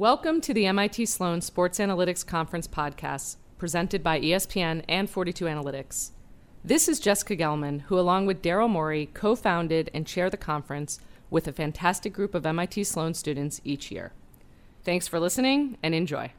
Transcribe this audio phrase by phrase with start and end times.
[0.00, 6.12] Welcome to the MIT Sloan Sports Analytics Conference podcast, presented by ESPN and 42 Analytics.
[6.64, 11.00] This is Jessica Gelman, who, along with Daryl Morey, co founded and chair the conference
[11.28, 14.14] with a fantastic group of MIT Sloan students each year.
[14.84, 16.32] Thanks for listening and enjoy.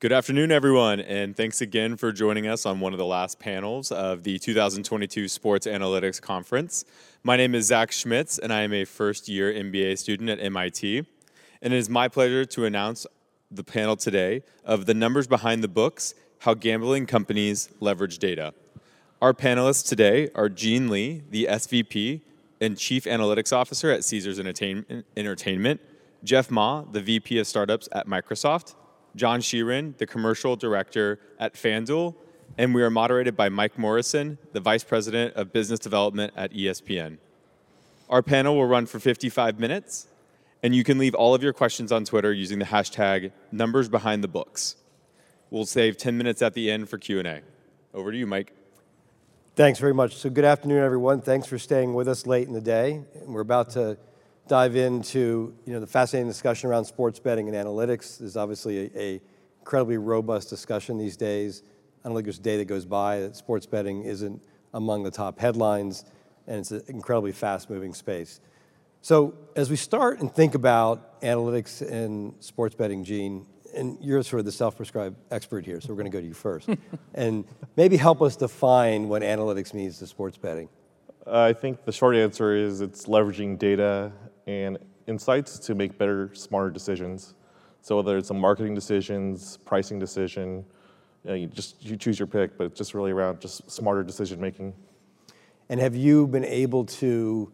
[0.00, 3.92] Good afternoon, everyone, and thanks again for joining us on one of the last panels
[3.92, 6.84] of the 2022 Sports Analytics Conference.
[7.22, 11.06] My name is Zach Schmitz, and I am a first year MBA student at MIT.
[11.60, 13.06] And it is my pleasure to announce
[13.50, 18.54] the panel today of the numbers behind the books How Gambling Companies Leverage Data.
[19.20, 22.20] Our panelists today are Gene Lee, the SVP
[22.60, 25.80] and Chief Analytics Officer at Caesars Entertainment,
[26.24, 28.74] Jeff Ma, the VP of Startups at Microsoft,
[29.16, 32.14] John Sheeran, the Commercial Director at FanDuel,
[32.56, 37.18] and we are moderated by Mike Morrison, the Vice President of Business Development at ESPN.
[38.08, 40.07] Our panel will run for 55 minutes,
[40.62, 44.24] and you can leave all of your questions on Twitter using the hashtag numbers behind
[44.24, 44.76] the books.
[45.50, 47.40] We'll save 10 minutes at the end for Q&A.
[47.94, 48.52] Over to you, Mike.
[49.56, 50.16] Thanks very much.
[50.16, 51.20] So good afternoon, everyone.
[51.20, 53.02] Thanks for staying with us late in the day.
[53.26, 53.98] We're about to
[54.46, 58.18] dive into you know the fascinating discussion around sports betting and analytics.
[58.18, 59.20] There's obviously a, a
[59.58, 61.62] incredibly robust discussion these days.
[62.04, 64.40] I don't think there's a day that goes by that sports betting isn't
[64.74, 66.04] among the top headlines,
[66.46, 68.40] and it's an incredibly fast-moving space.
[69.00, 74.40] So as we start and think about analytics and sports betting, Gene, and you're sort
[74.40, 76.68] of the self-prescribed expert here, so we're going to go to you first,
[77.14, 77.44] and
[77.76, 80.68] maybe help us define what analytics means to sports betting.
[81.26, 84.12] I think the short answer is it's leveraging data
[84.46, 87.34] and insights to make better, smarter decisions.
[87.82, 90.64] So whether it's a marketing decisions, pricing decision,
[91.24, 94.02] you, know, you just you choose your pick, but it's just really around just smarter
[94.02, 94.72] decision making.
[95.68, 97.52] And have you been able to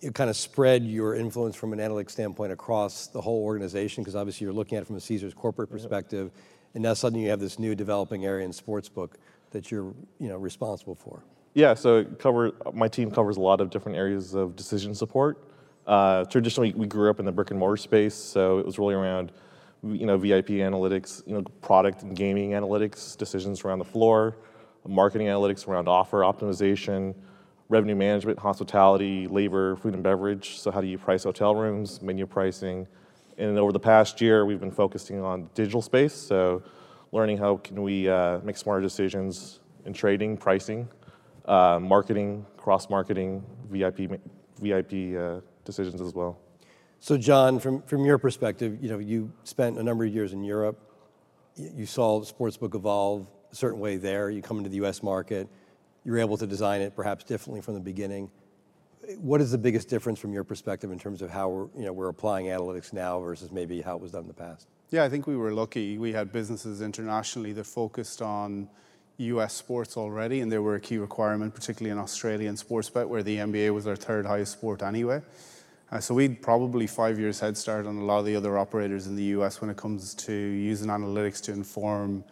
[0.00, 4.02] you kind of spread your influence from an analytics standpoint across the whole organization?
[4.02, 6.30] Because obviously you're looking at it from a Caesars corporate perspective,
[6.74, 9.12] and now suddenly you have this new developing area in sportsbook
[9.50, 11.22] that you're you know responsible for.
[11.54, 15.42] Yeah, so cover my team covers a lot of different areas of decision support.
[15.86, 18.94] Uh, traditionally, we grew up in the brick and mortar space, so it was really
[18.94, 19.32] around,
[19.84, 24.36] you know, VIP analytics, you know, product and gaming analytics, decisions around the floor,
[24.86, 27.14] marketing analytics around offer optimization,
[27.68, 30.58] revenue management, hospitality, labor, food and beverage.
[30.58, 32.86] So how do you price hotel rooms, menu pricing,
[33.38, 36.14] and over the past year, we've been focusing on digital space.
[36.14, 36.62] So
[37.12, 40.88] learning how can we uh, make smarter decisions in trading, pricing,
[41.44, 44.18] uh, marketing, cross marketing, VIP,
[44.60, 45.18] VIP.
[45.18, 46.38] Uh, decisions as well.
[47.00, 50.42] So, John, from, from your perspective, you know, you spent a number of years in
[50.42, 50.80] Europe.
[51.56, 54.30] You saw sportsbook evolve a certain way there.
[54.30, 55.02] You come into the U.S.
[55.02, 55.48] market.
[56.06, 58.30] You were able to design it perhaps differently from the beginning.
[59.18, 61.92] What is the biggest difference from your perspective in terms of how we're, you know,
[61.92, 64.68] we're applying analytics now versus maybe how it was done in the past?
[64.90, 65.98] Yeah, I think we were lucky.
[65.98, 68.68] We had businesses internationally that focused on
[69.16, 73.38] US sports already, and they were a key requirement, particularly in Australian Sportsbet, where the
[73.38, 75.20] NBA was our third highest sport anyway.
[75.90, 79.08] Uh, so we'd probably five years head start on a lot of the other operators
[79.08, 82.22] in the US when it comes to using analytics to inform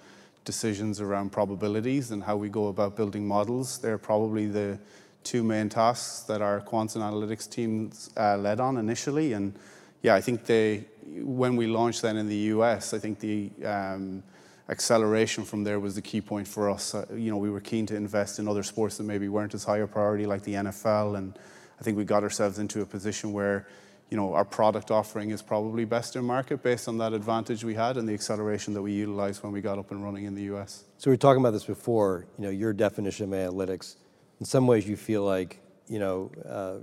[0.44, 3.78] decisions around probabilities and how we go about building models.
[3.78, 4.78] They're probably the
[5.22, 9.32] two main tasks that our quants and analytics teams uh, led on initially.
[9.32, 9.55] And
[10.03, 14.22] yeah, I think they, when we launched then in the US, I think the um,
[14.69, 16.94] acceleration from there was the key point for us.
[16.94, 19.65] Uh, you know, we were keen to invest in other sports that maybe weren't as
[19.65, 21.38] high a priority, like the NFL and
[21.81, 23.66] I think we got ourselves into a position where
[24.14, 27.75] you know, our product offering is probably best in market based on that advantage we
[27.75, 30.42] had and the acceleration that we utilized when we got up and running in the
[30.54, 30.84] US.
[30.98, 33.97] So we were talking about this before, you know, your definition of analytics.
[34.38, 35.58] In some ways you feel like,
[35.88, 36.76] you know, uh,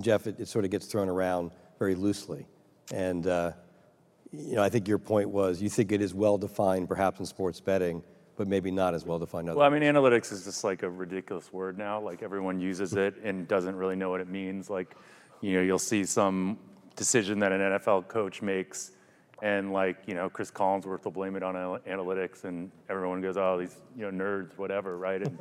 [0.00, 2.48] Jeff, it, it, sort of gets thrown around very loosely.
[2.92, 3.52] And, uh,
[4.32, 7.26] you know, I think your point was you think it is well defined perhaps in
[7.26, 8.02] sports betting,
[8.34, 9.46] but maybe not as well defined.
[9.46, 12.00] Well, I mean, analytics is just like a ridiculous word now.
[12.00, 14.68] Like everyone uses it and doesn't really know what it means.
[14.68, 14.96] Like,
[15.40, 16.58] you know, you'll see some
[16.96, 18.92] decision that an NFL coach makes,
[19.42, 23.58] and like, you know, Chris Collinsworth will blame it on analytics, and everyone goes, "Oh,
[23.58, 25.22] these you know nerds, whatever," right?
[25.22, 25.38] And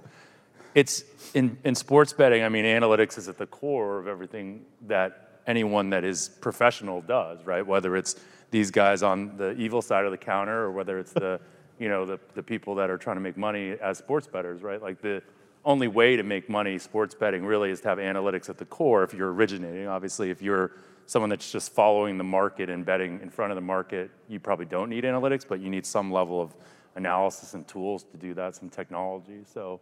[0.75, 1.04] it's
[1.34, 2.44] in in sports betting.
[2.44, 7.44] I mean, analytics is at the core of everything that anyone that is professional does,
[7.46, 7.66] right?
[7.66, 8.16] Whether it's
[8.51, 11.40] these guys on the evil side of the counter, or whether it's the
[11.80, 14.81] you know, the, the people that are trying to make money as sports bettors, right?
[14.81, 15.24] Like the
[15.69, 19.04] only way to make money sports betting really is to have analytics at the core
[19.04, 19.88] if you're originating.
[19.88, 20.71] Obviously, if you're
[21.06, 24.66] someone that's just following the market and betting in front of the market, you probably
[24.66, 26.56] don't need analytics, but you need some level of
[26.95, 29.42] analysis and tools to do that, some technology.
[29.45, 29.80] So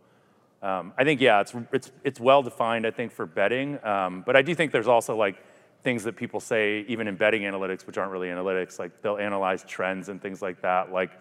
[0.62, 3.84] um, I think, yeah, it's, it's, it's well defined, I think, for betting.
[3.86, 5.42] Um, but I do think there's also like
[5.84, 9.64] things that people say, even in betting analytics, which aren't really analytics, like they'll analyze
[9.64, 10.92] trends and things like that.
[10.92, 11.12] Like,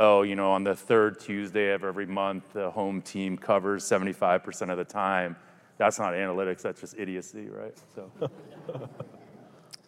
[0.00, 4.70] oh, you know, on the third Tuesday of every month, the home team covers 75%
[4.70, 5.36] of the time.
[5.78, 7.76] That's not analytics, that's just idiocy, right?
[7.94, 8.10] So,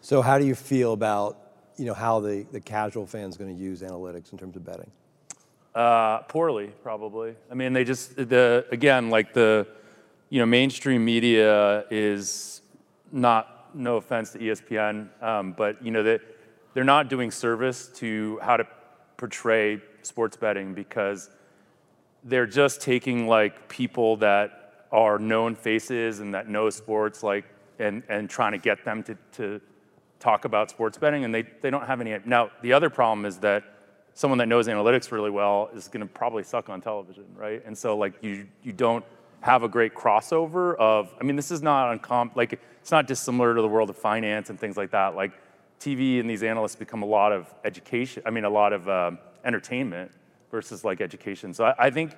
[0.00, 1.38] So how do you feel about,
[1.76, 4.90] you know, how the, the casual fan's going to use analytics in terms of betting?
[5.74, 7.34] uh, poorly, probably.
[7.50, 9.66] I mean, they just, the, again, like the,
[10.28, 12.62] you know, mainstream media is
[13.10, 16.18] not, no offense to ESPN, um, but, you know, they,
[16.74, 18.66] they're not doing service to how to
[19.16, 21.30] portray sports betting because
[22.24, 27.44] they're just taking like people that are known faces and that know sports like
[27.78, 29.60] and and trying to get them to to
[30.20, 33.38] talk about sports betting and they they don't have any now the other problem is
[33.38, 33.64] that
[34.14, 37.62] someone that knows analytics really well is going to probably suck on television right?
[37.66, 39.04] And so like you you don't
[39.40, 43.56] have a great crossover of i mean this is not uncom like it's not dissimilar
[43.56, 45.16] to the world of finance and things like that.
[45.16, 45.32] Like
[45.80, 49.18] tv and these analysts become a lot of education i mean a lot of um,
[49.44, 50.10] entertainment
[50.50, 52.14] versus like education so I, I think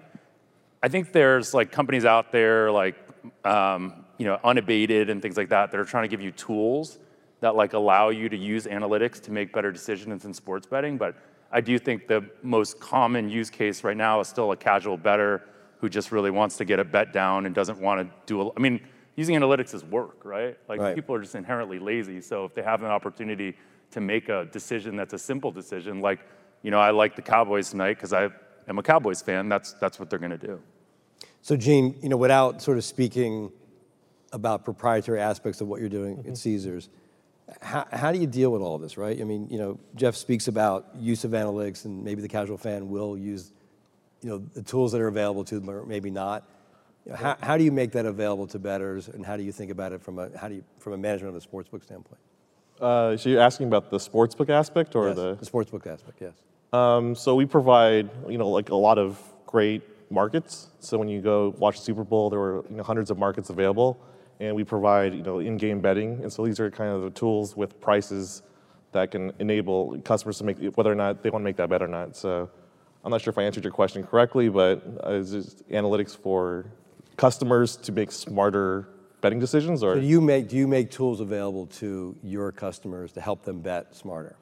[0.85, 2.97] I think there's like companies out there like
[3.43, 6.99] um, you know unabated and things like that that are trying to give you tools
[7.41, 10.99] that like allow you to use analytics to make better decisions in sports betting.
[10.99, 11.17] But
[11.50, 15.43] I do think the most common use case right now is still a casual better
[15.79, 18.43] who just really wants to get a bet down and doesn't want to do.
[18.43, 18.81] A, I mean,
[19.17, 20.59] using analytics is work, right?
[20.69, 20.94] Like Right.
[20.94, 22.20] people are just inherently lazy.
[22.20, 23.56] So if they have an opportunity
[23.93, 26.20] to make a decision that's a simple decision, like
[26.64, 28.31] you know I like the Cowboys tonight because I
[28.66, 29.49] am a Cowboys fan.
[29.49, 30.61] That's that's what they're going to do.
[31.43, 33.52] So, Gene, you know, without sort of speaking
[34.32, 36.88] about proprietary aspects of what you're doing at Caesars,
[37.61, 39.20] how, how do you deal with all this, right?
[39.20, 42.88] I mean, you know, Jeff speaks about use of analytics, and maybe the casual fan
[42.88, 43.52] will use,
[44.22, 46.49] you know, the tools that are available to them, or maybe not.
[47.05, 49.52] You know, how, how do you make that available to bettors, and how do you
[49.52, 52.20] think about it from a how do you from a management of the sportsbook standpoint?
[52.81, 55.34] Uh, so you're asking about the sportsbook aspect or Yes, the?
[55.34, 56.32] the sportsbook aspect, yes.
[56.75, 60.71] Um, so we provide, you know, like a lot of great markets.
[60.81, 63.49] So when you go watch the Super Bowl, there were you know, hundreds of markets
[63.49, 64.00] available,
[64.41, 66.21] and we provide, you know, in-game betting.
[66.23, 68.43] And so these are kind of the tools with prices
[68.91, 71.81] that can enable customers to make whether or not they want to make that bet
[71.81, 72.17] or not.
[72.17, 72.50] So
[73.05, 76.67] I'm not sure if I answered your question correctly, but uh, is this analytics for
[77.17, 78.88] customers to make smarter
[79.20, 79.94] betting decisions, or?
[79.94, 83.61] So do you make do you make tools available to your customers to help them
[83.61, 84.35] bet smarter?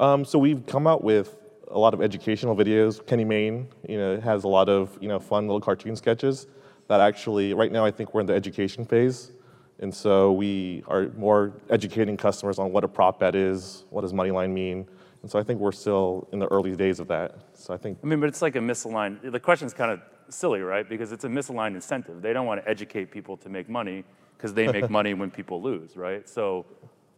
[0.00, 1.36] Um, so we've come out with
[1.70, 3.04] a lot of educational videos.
[3.06, 6.46] Kenny Mayne, you know, has a lot of you know fun little cartoon sketches
[6.88, 9.32] that actually right now I think we're in the education phase,
[9.80, 14.12] and so we are more educating customers on what a prop bet is, what does
[14.12, 14.88] moneyline mean,
[15.22, 17.34] and so I think we're still in the early days of that.
[17.54, 19.30] So I think I mean, but it's like a misaligned.
[19.30, 20.88] The question's kind of silly, right?
[20.88, 22.22] Because it's a misaligned incentive.
[22.22, 24.04] They don't want to educate people to make money
[24.36, 26.28] because they make money when people lose, right?
[26.28, 26.66] So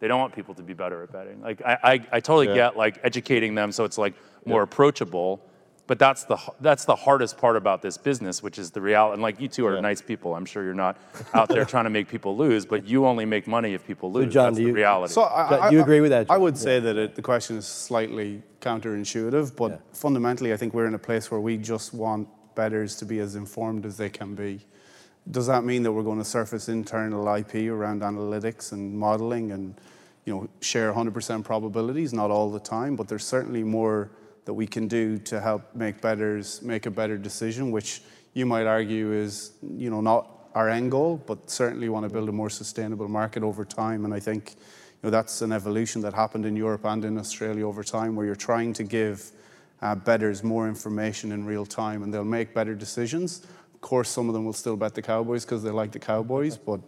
[0.00, 1.40] they don't want people to be better at betting.
[1.40, 2.54] Like I, I, I totally Yeah.
[2.54, 4.14] get like educating them so it's like
[4.44, 5.40] more approachable.
[5.88, 9.14] But that's the that's the hardest part about this business, which is the reality.
[9.14, 9.80] And like you two are Yeah.
[9.80, 10.34] nice people.
[10.36, 10.98] I'm sure you're not
[11.32, 14.30] out there trying to make people lose, but you only make money if people lose.
[14.32, 15.14] John, that's do the you- reality.
[15.14, 16.42] So I, Do I- you I- agree with that, I John?
[16.42, 19.76] would say that it, the question is slightly counterintuitive, but Yeah.
[19.92, 23.34] fundamentally, I think we're in a place where we just want bettors to be as
[23.34, 24.60] informed as they can be.
[25.30, 29.74] Does that mean that we're going to surface internal IP around analytics and modeling and
[30.24, 32.12] you know share 100% probabilities?
[32.12, 34.10] Not all the time, but there's certainly more
[34.46, 38.66] that we can do to help make bettors make a better decision, which you might
[38.66, 42.50] argue is you know not our end goal, but certainly want to build a more
[42.50, 44.04] sustainable market over time.
[44.04, 47.66] And I think you know, that's an evolution that happened in Europe and in Australia
[47.66, 49.30] over time, where you're trying to give
[49.82, 53.46] uh, bettors more information in real time, and they'll make better decisions.
[53.78, 56.56] Of course, some of them will still bet the Cowboys because they like the Cowboys,
[56.56, 56.80] but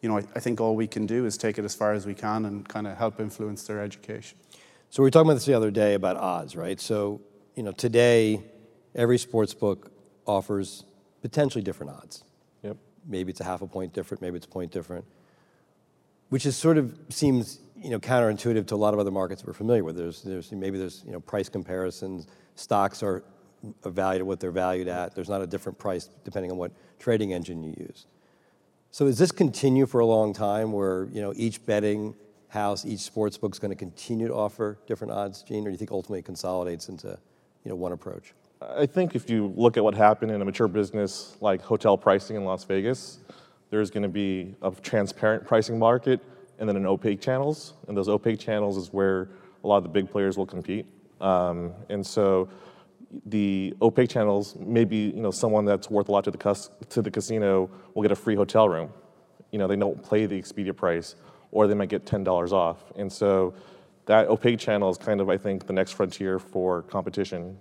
[0.00, 2.06] you know, I, I think all we can do is take it as far as
[2.06, 4.38] we can and kind of help influence their education.
[4.88, 6.80] So we were talking about this the other day about odds, right?
[6.80, 7.20] So,
[7.56, 8.42] you know, today
[8.94, 9.92] every sports book
[10.26, 10.84] offers
[11.20, 12.24] potentially different odds.
[12.62, 12.78] yep.
[13.06, 15.04] Maybe it's a half a point different, maybe it's a point different,
[16.30, 19.52] which is sort of seems, you know, counterintuitive to a lot of other markets we're
[19.52, 19.94] familiar with.
[19.94, 23.22] There's, there's maybe there's, you know, price comparisons, stocks are
[23.84, 25.14] valued at what they're valued at.
[25.14, 28.06] There's not a different price depending on what trading engine you use.
[28.90, 32.14] So does this continue for a long time where, you know, each betting
[32.48, 35.70] house, each sports book is going to continue to offer different odds, Gene, or do
[35.70, 37.16] you think ultimately it consolidates into,
[37.64, 38.34] you know, one approach?
[38.60, 42.36] I think if you look at what happened in a mature business like hotel pricing
[42.36, 43.20] in Las Vegas,
[43.70, 46.20] there's going to be a transparent pricing market
[46.58, 47.74] and then an opaque channels.
[47.88, 49.30] And those opaque channels is where
[49.62, 50.84] a lot of the big players will compete.
[51.20, 52.48] Um, and so
[53.26, 57.02] the opaque channels, maybe you know someone that's worth a lot to the cus- to
[57.02, 58.90] the casino will get a free hotel room.
[59.50, 61.16] You know they don't play the Expedia price,
[61.52, 62.84] or they might get $10 off.
[62.96, 63.54] And so
[64.06, 67.58] that opaque channel is kind of, I think, the next frontier for competition.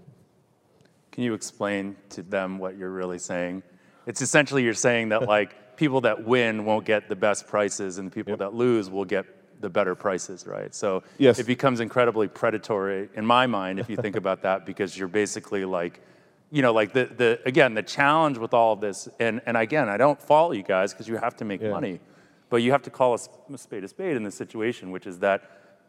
[1.12, 3.64] Can you explain to them what you're really saying?
[4.06, 8.10] It's essentially you're saying that like people that win won't get the best prices and
[8.10, 9.26] the people that lose will get
[9.60, 10.74] the better prices, right?
[10.74, 11.40] So Yes.
[11.40, 15.66] it becomes incredibly predatory in my mind if you think about that because you're basically
[15.66, 16.02] like,
[16.52, 19.90] you know, like the, the again, the challenge with all of this, and, and again,
[19.90, 21.72] I don't follow you guys because you have to make Yeah.
[21.72, 22.00] money,
[22.50, 25.44] but you have to call a spade a spade in this situation, which is that,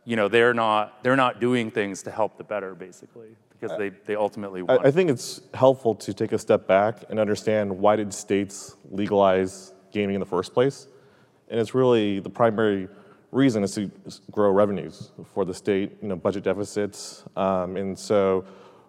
[0.05, 3.91] you know, they're not, they're not doing things to help the better basically because they,
[4.07, 4.89] they ultimately I.
[4.89, 9.73] I think it's helpful to take a step back and understand why did states legalize
[9.93, 10.87] gaming in the first place?
[11.49, 12.89] And it's really the primary
[13.33, 13.91] reason is to
[14.31, 17.25] grow revenues for the state, you know, budget deficits.
[17.37, 18.45] Um, and so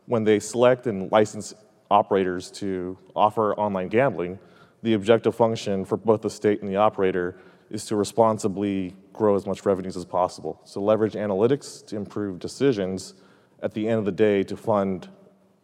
[0.06, 1.54] when they select and license
[1.90, 4.40] operators to offer online gambling,
[4.84, 7.38] the objective function for both the state and the operator
[7.70, 10.60] is to responsibly grow as much revenues as possible.
[10.66, 13.14] So leverage analytics to improve decisions
[13.62, 15.08] at the end of the day to fund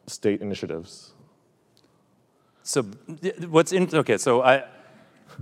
[0.05, 1.13] state initiatives.
[2.63, 2.83] So
[3.49, 4.17] what's in okay?
[4.17, 4.65] So I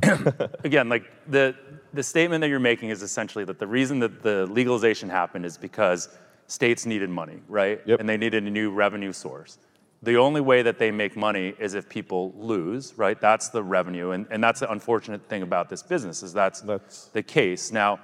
[0.63, 1.55] again like the
[1.95, 5.57] the statement that you're making is essentially that the reason that the legalization happened is
[5.57, 6.09] because
[6.47, 7.81] states needed money, right?
[7.85, 7.99] Yep.
[7.99, 9.57] And they needed a new revenue source.
[10.03, 13.19] The only way that they make money is if people lose, right?
[13.19, 17.09] That's the revenue, and, and that's the unfortunate thing about this business is that's, That's-
[17.13, 17.71] the case.
[17.71, 17.99] Now,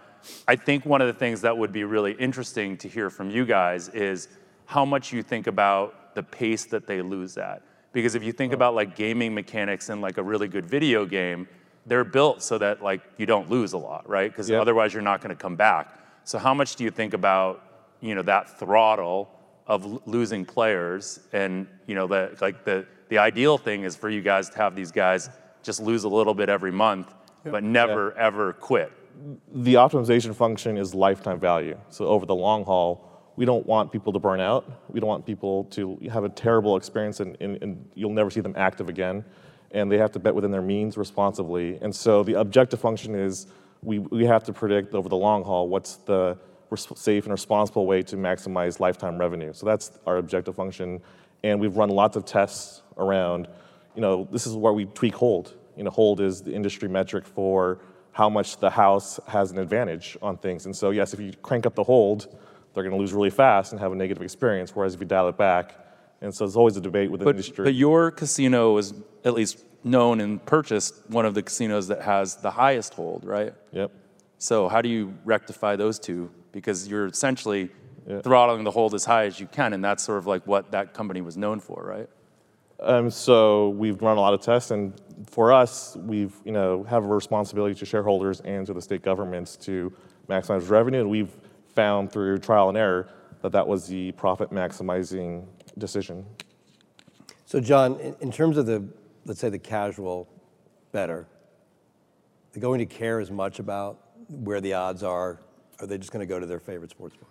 [0.48, 3.45] I think one of the things that would be really interesting to hear from you
[3.45, 4.29] guys is
[4.65, 7.63] how much you think about the pace that they lose at.
[7.91, 8.55] Because if you think oh.
[8.55, 11.48] about like gaming mechanics in like a really good video game,
[11.85, 14.31] they're built so that like you don't lose a lot, right?
[14.31, 14.61] Because Yep.
[14.61, 15.97] otherwise you're not going to come back.
[16.23, 17.63] So how much do you think about
[18.01, 19.29] you know that throttle
[19.67, 24.09] of l- losing players and you know the like the the ideal thing is for
[24.09, 25.29] you guys to have these guys
[25.63, 28.91] just lose a little bit every month, but never ever quit.
[29.53, 31.77] The optimization function is lifetime value.
[31.89, 34.65] So over the long haul, we don't want people to burn out.
[34.89, 38.39] We don't want people to have a terrible experience and, and, and you'll never see
[38.41, 39.23] them active again.
[39.74, 41.78] And they have to bet within their means responsibly.
[41.82, 43.48] And so the objective function is
[43.82, 46.38] we, we have to predict over the long haul what's the
[46.75, 49.54] safe and responsible way to maximize lifetime revenue.
[49.54, 51.01] So that's our objective function.
[51.44, 53.48] And we've run lots of tests around,
[53.96, 55.56] you know, this is where we tweak hold.
[55.75, 57.80] You know, hold is the industry metric for
[58.12, 60.66] how much the house has an advantage on things.
[60.66, 62.38] And so, yes, if you crank up the hold,
[62.74, 64.75] they're going to lose really fast and have a negative experience.
[64.75, 65.75] Whereas if you dial it back,
[66.22, 67.63] and so there's always a debate with the But, industry.
[67.66, 68.94] but your casino is
[69.25, 73.54] at least known and purchased one of the casinos that has the highest hold, right?
[73.72, 73.92] yep.
[74.38, 76.32] So how do you rectify those two?
[76.51, 77.70] Because you're essentially
[78.24, 80.94] throttling the hold as high as you can, and that's sort of like what that
[80.94, 82.10] company was known for, right?
[82.80, 85.00] Um, so we've run a lot of tests, and
[85.30, 89.56] for us, we've you know have a responsibility to shareholders and to the state governments
[89.58, 89.94] to
[90.28, 91.32] maximize revenue, and we've
[91.75, 93.08] found through trial and error
[93.44, 95.46] that that was the profit maximizing
[95.78, 96.25] decision.
[97.46, 98.84] So, John, in, in terms of the,
[99.25, 100.28] let's say, the casual
[100.92, 101.28] better,
[102.51, 104.00] they're going to care as much about
[104.30, 105.40] where the odds are?
[105.80, 107.30] Are they just going to go to their favorite sports book?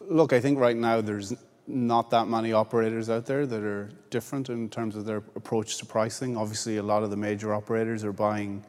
[0.00, 1.34] Look, I think right now there's
[1.66, 5.86] not that many operators out there that are different in terms of their approach to
[5.86, 6.36] pricing.
[6.36, 8.64] Obviously, a lot of the major operators are buying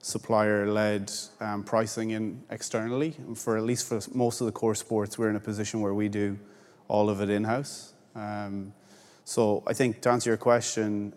[0.00, 1.10] supplier-led
[1.40, 3.14] um, pricing in externally.
[3.18, 5.94] And for at least for most of the core sports, we're in a position where
[5.94, 6.38] we do
[6.88, 7.93] all of it in-house.
[8.14, 8.72] Um,
[9.24, 11.12] so I think to answer your question,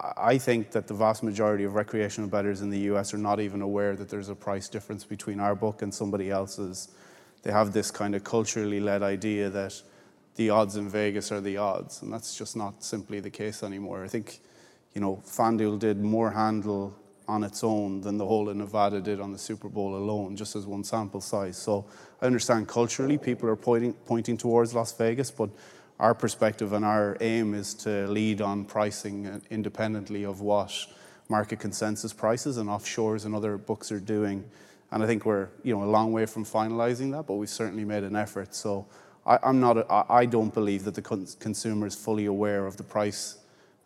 [0.00, 3.62] I- think that the vast majority of recreational bettors in the US are not even
[3.62, 6.88] aware that there's a price difference between our book and somebody else's.
[7.42, 9.82] They have this kind of culturally led idea that
[10.36, 14.04] the odds in Vegas are the odds, and that's just not simply the case anymore.
[14.04, 14.40] I think,
[14.94, 16.94] you know, FanDuel did more handle
[17.28, 20.54] on its own than the whole of Nevada did on the Super Bowl alone, just
[20.54, 21.56] as one sample size.
[21.56, 21.86] So
[22.20, 25.50] I understand culturally people are pointing, pointing towards Las Vegas, but
[25.98, 30.72] our perspective and our aim is to lead on pricing independently of what
[31.28, 34.44] market consensus prices and offshores and other books are doing.
[34.90, 37.84] And I think we're you know a long way from finalizing that, but we've certainly
[37.84, 38.54] made an effort.
[38.54, 38.86] So
[39.26, 39.78] I, I'm not.
[39.78, 43.38] A, I don't believe that the con- consumer is fully aware of the price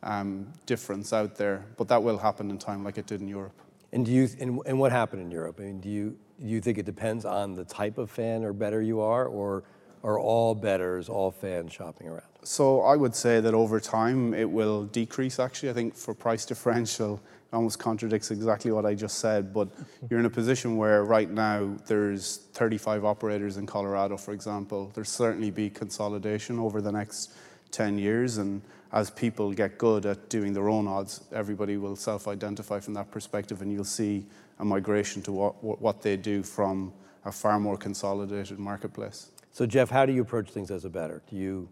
[0.02, 3.54] um, difference out there, but that will happen in time, like it did in Europe.
[3.92, 5.56] And do you and, and what happened in Europe?
[5.58, 8.52] I mean, do you do you think it depends on the type of fan or
[8.52, 9.64] better you are, or
[10.02, 12.22] are all betters, all fans shopping around?
[12.42, 15.38] So I would say that over time it will decrease.
[15.38, 17.20] Actually, I think for price differential,
[17.52, 19.52] it almost contradicts exactly what I just said.
[19.52, 19.68] But
[20.08, 24.90] you're in a position where right now there's 35 operators in Colorado, for example.
[24.94, 27.32] There'll certainly be consolidation over the next
[27.72, 32.80] 10 years, and as people get good at doing their own odds, everybody will self-identify
[32.80, 34.24] from that perspective, and you'll see
[34.58, 36.92] a migration to what, what they do from
[37.24, 39.30] a far more consolidated marketplace.
[39.52, 41.22] So Jeff, how do you approach things as a bettor?
[41.28, 41.68] Do you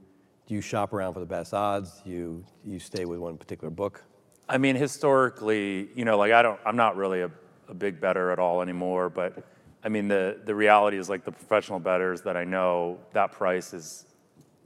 [0.47, 2.01] do you shop around for the best odds?
[2.05, 4.03] Do you do you stay with one particular book?
[4.49, 7.31] I mean, historically, you know, like I don't, I'm not really a,
[7.69, 9.11] a big bettor at all anymore.
[9.11, 9.45] But
[9.85, 13.73] I mean, the the reality is like the professional bettors that I know, that price
[13.73, 14.07] is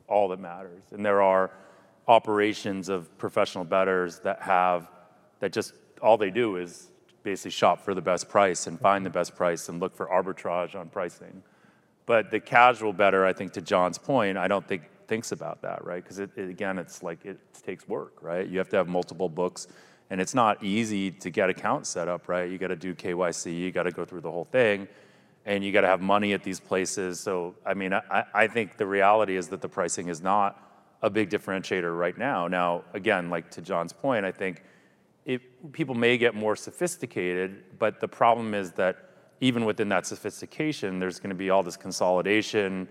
[0.09, 0.83] all that matters.
[0.93, 1.51] And there are
[2.09, 4.89] operations of professional bettors that have
[5.41, 6.91] that just all they do is
[7.23, 10.75] basically shop for the best price and find the best price and look for arbitrage
[10.75, 11.43] on pricing.
[12.07, 15.85] But the casual better, I think, to John's point, I don't think thinks about that,
[15.85, 16.03] right?
[16.03, 18.47] Because it, it, again, it's like it takes work, right?
[18.49, 19.69] You have to have multiple books,
[20.11, 22.51] and it's not easy to get accounts set up, right?
[22.51, 24.89] You got to do KYC, you got to go through the whole thing,
[25.45, 27.21] and you got to have money at these places.
[27.21, 30.59] So, I mean, I, I think the reality is that the pricing is not
[31.03, 32.49] a big differentiator right now.
[32.49, 34.63] Now, again, like to John's point, I think
[35.25, 39.11] it, people may get more sophisticated, but the problem is that
[39.43, 42.87] even within that sophistication, there's going to be all this consolidation.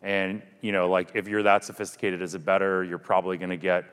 [0.00, 3.56] And you know, like if you're that sophisticated as a bettor, you're probably going to
[3.56, 3.84] get,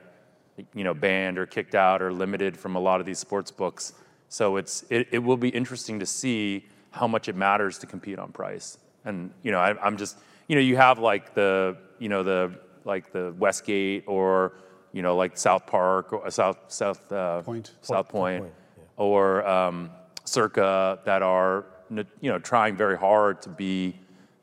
[0.72, 3.92] you know, banned or kicked out or limited from a lot of these sports books.
[4.28, 8.20] So it's it, it will be interesting to see how much it matters to compete
[8.20, 8.78] on price.
[9.04, 12.56] And you know, I, I'm just, you know, you have like the, you know, the
[12.84, 14.52] like the Westgate or
[14.92, 17.72] you know, like South Park, or South South uh, Point.
[17.82, 18.84] South Point, Point yeah.
[18.96, 19.90] or um,
[20.24, 23.96] Circa that are you know trying very hard to be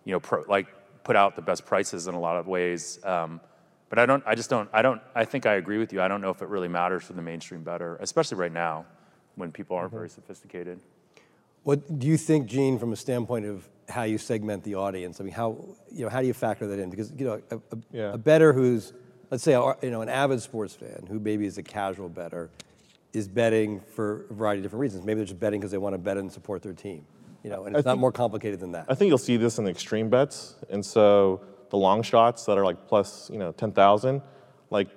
[0.05, 0.67] you know pro, like
[1.03, 3.00] put out the best prices in a lot of ways.
[3.03, 3.41] Um,
[3.89, 4.23] but I don't.
[4.25, 4.69] I just don't.
[4.73, 5.01] I don't.
[5.13, 6.01] I think I agree with you.
[6.01, 8.85] I don't know if it really matters for the mainstream bettor, especially right now,
[9.35, 9.97] when people aren't mm-hmm.
[9.97, 10.79] very sophisticated.
[11.63, 15.21] What do you think, Gene, from a standpoint of how you segment the audience?
[15.21, 16.89] I mean, how you know how do you factor that in?
[16.89, 18.13] Because you know, a, a, yeah.
[18.13, 18.93] a bettor who's
[19.29, 22.50] let's say you know an avid sports fan who maybe is a casual bettor
[23.13, 25.05] is betting for a variety of different reasons.
[25.05, 27.05] Maybe they're just betting because they want to bet and support their team.
[27.43, 28.85] You know, and it's not more complicated than that.
[28.88, 32.57] I think you'll see this in the extreme bets, and so the long shots that
[32.57, 34.21] are like plus you know ten thousand,
[34.69, 34.88] like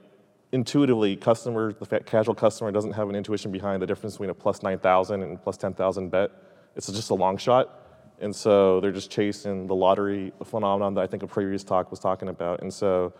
[0.53, 5.23] intuitively, customer the casual customer doesn't have an intuition behind the difference between a 9,000
[5.23, 6.31] and plus 10,000 bet.
[6.77, 7.81] It's just a long shot,
[8.21, 11.99] and so they're just chasing the lottery phenomenon that I think a previous talk was
[11.99, 13.13] talking about, and so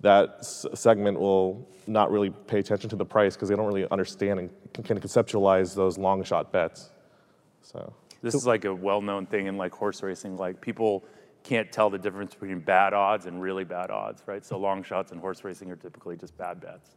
[0.00, 4.38] that segment will not really pay attention to the price because they don't really understand
[4.38, 4.50] and
[4.84, 6.90] can conceptualize those long shot bets.
[7.62, 7.94] So
[8.24, 10.36] this is like a well-known thing in like horse racing.
[10.36, 11.04] Like people
[11.42, 14.44] can't tell the difference between bad odds and really bad odds, right?
[14.44, 16.96] So long shots in horse racing are typically just bad bets.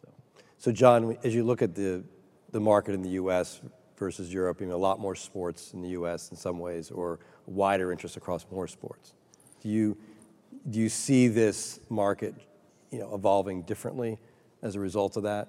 [0.00, 0.08] So,
[0.56, 2.04] so John, as you look at the
[2.50, 3.60] the market in the U.S.
[3.96, 6.30] versus Europe, you know, a lot more sports in the U.S.
[6.30, 9.12] in some ways, or wider interest across more sports.
[9.60, 9.96] Do you
[10.70, 12.34] do you see this market,
[12.90, 14.18] you know, evolving differently
[14.62, 15.48] as a result of that?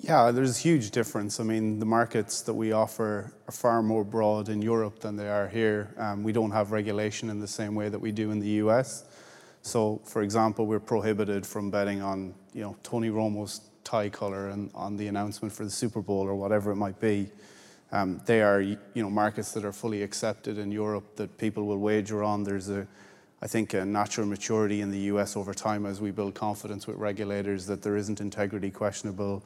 [0.00, 1.40] Yeah, there's a huge difference.
[1.40, 5.28] I mean, the markets that we offer are far more broad in Europe than they
[5.28, 5.94] are here.
[5.96, 9.04] Um, we don't have regulation in the same way that we do in the US.
[9.62, 14.70] So, for example, we're prohibited from betting on, you know, Tony Romo's tie color and
[14.74, 17.30] on the announcement for the Super Bowl or whatever it might be.
[17.90, 21.78] Um, they are, you know, markets that are fully accepted in Europe that people will
[21.78, 22.44] wager on.
[22.44, 22.86] There's a
[23.42, 26.96] I think a natural maturity in the US over time as we build confidence with
[26.96, 29.42] regulators that there isn't integrity questionable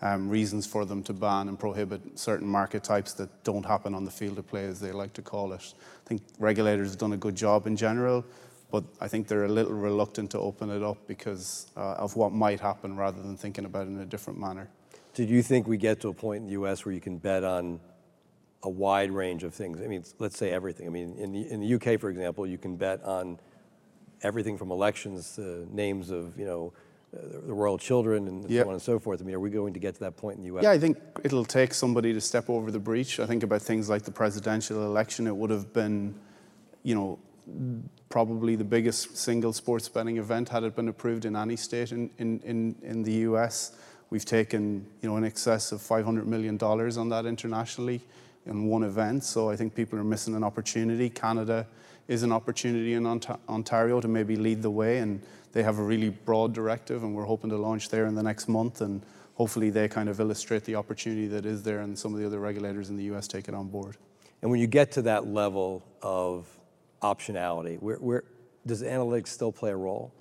[0.00, 4.04] um, reasons for them to ban and prohibit certain market types that don't happen on
[4.04, 5.74] the field of play, as they like to call it.
[6.04, 8.24] I think regulators have done a good job in general,
[8.70, 12.32] but I think they're a little reluctant to open it up because uh, of what
[12.32, 14.68] might happen rather than thinking about it in a different manner.
[15.14, 17.42] Do you think we get to a point in the US where you can bet
[17.42, 17.80] on
[18.62, 19.80] a wide range of things.
[19.80, 20.86] I mean, let's say everything.
[20.86, 23.38] I mean, in the, in the UK, for example, you can bet on
[24.22, 26.72] everything from elections to names of, you know,
[27.12, 28.64] the royal children and yep.
[28.64, 29.20] so on and so forth.
[29.22, 30.62] I mean, are we going to get to that point in the US?
[30.62, 33.18] Yeah, I think it'll take somebody to step over the breach.
[33.18, 35.26] I think about things like the presidential election.
[35.26, 36.14] It would have been,
[36.82, 37.18] you know,
[38.10, 42.10] probably the biggest single sports betting event had it been approved in any state in,
[42.18, 43.72] in, in, in the US.
[44.10, 48.02] We've taken, you know, in excess of $500 million on that internationally
[48.46, 49.24] in one event.
[49.24, 51.10] So I think people are missing an opportunity.
[51.10, 51.66] Canada
[52.08, 56.10] is an opportunity in Ontario to maybe lead the way, and they have a really
[56.10, 58.80] broad directive, and we're hoping to launch there in the next month.
[58.80, 59.02] And
[59.34, 62.38] hopefully, they kind of illustrate the opportunity that is there, and some of the other
[62.38, 63.28] regulators in the U.S.
[63.28, 63.96] take it on board.
[64.42, 66.46] And when you get to that level of
[67.02, 68.24] optionality, where, where
[68.66, 70.12] does analytics still play a role?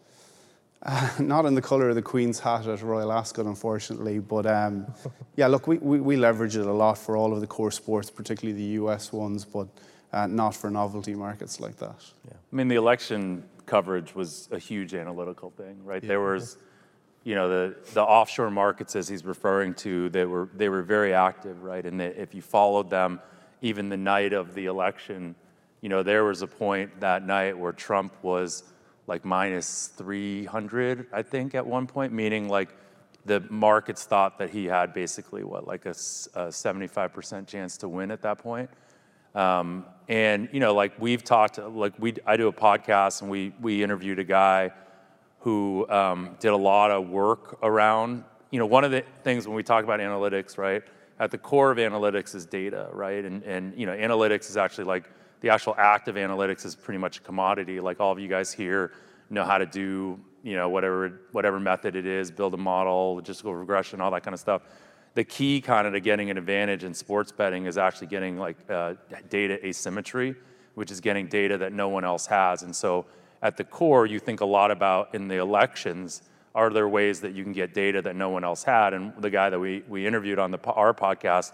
[0.83, 4.19] Uh, not in the colour of the Queen's hat at Royal Ascot, unfortunately.
[4.19, 4.87] But um,
[5.35, 8.09] yeah, look, we, we, we, leverage it a lot for all of the core sports,
[8.09, 9.67] particularly the US ones, but
[10.13, 12.03] uh, not for novelty markets like that.
[12.25, 12.33] Yeah.
[12.35, 16.01] I mean, the election coverage was a huge analytical thing, right?
[16.01, 16.07] Yeah.
[16.07, 16.57] There was,
[17.23, 21.13] you know, the, the offshore markets, as he's referring to, they were, they were very
[21.13, 21.85] active, right?
[21.85, 23.19] And they, if you followed them,
[23.61, 25.35] even the night of the election,
[25.81, 28.63] you know, there was a point that night where Trump was
[29.05, 32.69] like minus 300, I think, at one point, meaning like
[33.25, 38.11] the markets thought that he had basically what, like a, a 75% chance to win
[38.11, 38.69] at that point.
[39.37, 43.53] Um, and you know, like we've talked, like we, I do a podcast and we
[43.61, 44.71] we interviewed a guy
[45.41, 48.23] who um, did a lot of work around.
[48.49, 50.81] You know, one of the things when we talk about analytics, right?
[51.19, 53.23] At the core of analytics is data, right?
[53.23, 55.09] And and you know, analytics is actually like
[55.41, 57.79] the actual act of analytics is pretty much a commodity.
[57.79, 58.93] Like all of you guys here
[59.29, 63.57] know how to do, you know, whatever whatever method it is, build a model, logistical
[63.59, 64.63] regression, all that kind of stuff
[65.17, 68.55] the key kind of to getting an advantage in sports betting is actually getting like
[68.69, 68.93] uh,
[69.29, 70.35] data asymmetry,
[70.75, 72.61] which is getting data that no one else has.
[72.61, 73.07] And so
[73.41, 76.21] at the core, you think a lot about in the elections,
[76.53, 78.93] are there ways that you can get data that no one else had?
[78.93, 81.51] And the guy that we, we interviewed on the, our podcast,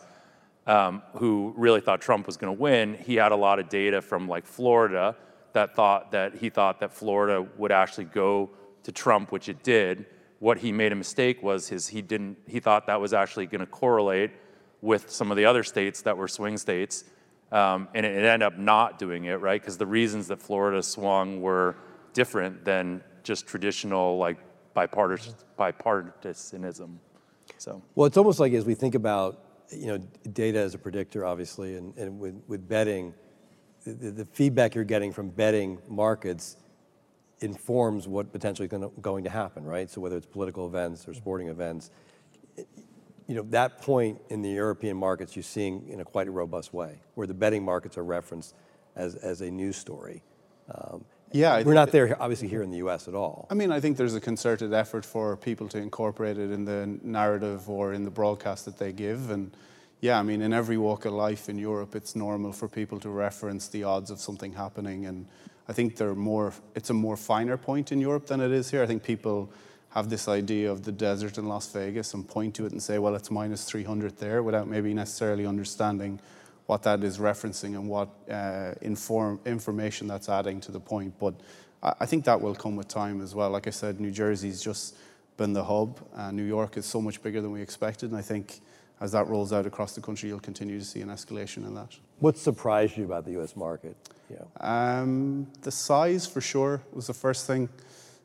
[0.67, 4.01] um, who really thought Trump was going to win, he had a lot of data
[4.01, 5.15] from like Florida
[5.53, 8.49] that thought that he thought that Florida would actually go
[8.83, 10.05] to Trump, which it did.
[10.43, 13.61] What he made a mistake was his he didn't he thought that was actually going
[13.61, 14.31] to correlate
[14.81, 17.05] with some of the other states that were swing states,
[17.53, 20.83] um, and it, it ended up not doing it right because the reasons that Florida
[20.83, 21.77] swung were
[22.11, 24.37] different than just traditional like
[24.73, 26.97] bipartisan bipartisanism.
[27.57, 27.81] So.
[27.95, 29.97] Well, it's almost like as we think about you know
[30.33, 33.13] data as a predictor, obviously, and, and with, with betting,
[33.85, 36.57] the, the feedback you're getting from betting markets
[37.43, 39.89] informs what potentially gonna, going to happen, right?
[39.89, 41.91] So whether it's political events or sporting events,
[43.27, 46.73] you know that point in the European markets you're seeing in a quite a robust
[46.73, 48.55] way, where the betting markets are referenced
[48.95, 50.23] as, as a news story.
[50.73, 53.07] Um, Yeah, I we're not there obviously here in the U.S.
[53.07, 53.47] at all.
[53.49, 56.99] I mean, I think there's a concerted effort for people to incorporate it in the
[57.01, 59.31] narrative or in the broadcast that they give.
[59.31, 59.55] And
[59.99, 63.09] yeah, I mean, in every walk of life in Europe, it's normal for people to
[63.09, 65.07] reference the odds of something happening.
[65.07, 65.25] And
[65.67, 68.83] I think they're more, it's a more finer point in Europe than it is here.
[68.83, 69.51] I think people
[69.89, 72.97] have this idea of the desert in Las Vegas and point to it and say,
[72.97, 76.19] well, it's minus 300 there without maybe necessarily understanding
[76.65, 81.13] what that is referencing and what uh, inform, information that's adding to the point.
[81.19, 81.35] But
[81.81, 83.51] I, I think that will come with time as well.
[83.51, 84.95] Like I said, New Jersey's just
[85.37, 85.99] been the hub.
[86.15, 88.61] Uh, New York is so much bigger than we expected, and I think
[89.01, 91.95] as that rolls out across the country, you'll continue to see an escalation in that.
[92.23, 93.53] What surprised you about the U.S.
[93.57, 93.97] market?
[94.31, 94.37] Yeah.
[94.61, 97.67] Um, the size, for sure, was the first thing.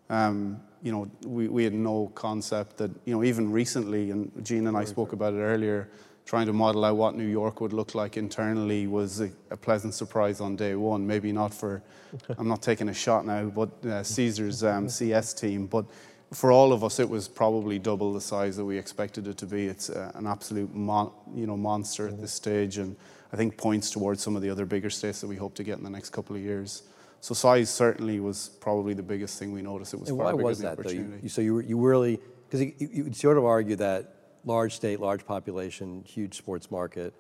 [0.08, 4.68] Um, you know, we, we had no concept that, you know, even recently, and Gene
[4.68, 5.88] and I spoke about it earlier,
[6.26, 9.94] trying to model out what New York would look like internally was a, a pleasant
[9.94, 11.04] surprise on day one.
[11.04, 11.82] Maybe not for,
[12.38, 15.66] I'm not taking a shot now, but uh, Caesar's um, CS team.
[15.66, 15.87] But
[16.32, 19.46] for all of us, it was probably double the size that we expected it to
[19.46, 19.66] be.
[19.66, 22.94] It's uh, an absolute mon- you know, monster at this stage, and
[23.33, 25.79] I think points towards some of the other bigger states that we hope to get
[25.79, 26.83] in the next couple of years.
[27.21, 29.93] So size certainly was probably the biggest thing we noticed.
[29.93, 30.91] It was And far why bigger was that, though?
[30.91, 34.14] You- so you, were- you really, because you, you would sort of argue that
[34.45, 37.12] large state, large population, huge sports market.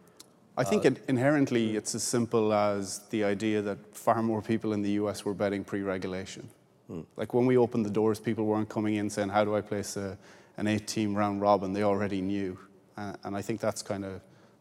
[0.56, 4.72] I think Uh, it, inherently it's as simple as the idea that far more people
[4.72, 6.48] in the US were betting pre-regulation.
[6.88, 7.02] Hmm.
[7.16, 9.96] Like when we opened the doors, people weren't coming in saying, "How do I place
[9.96, 10.16] a,
[10.56, 12.58] an eight-team round robin?" They already knew,
[12.96, 14.20] uh, and I think that's kind of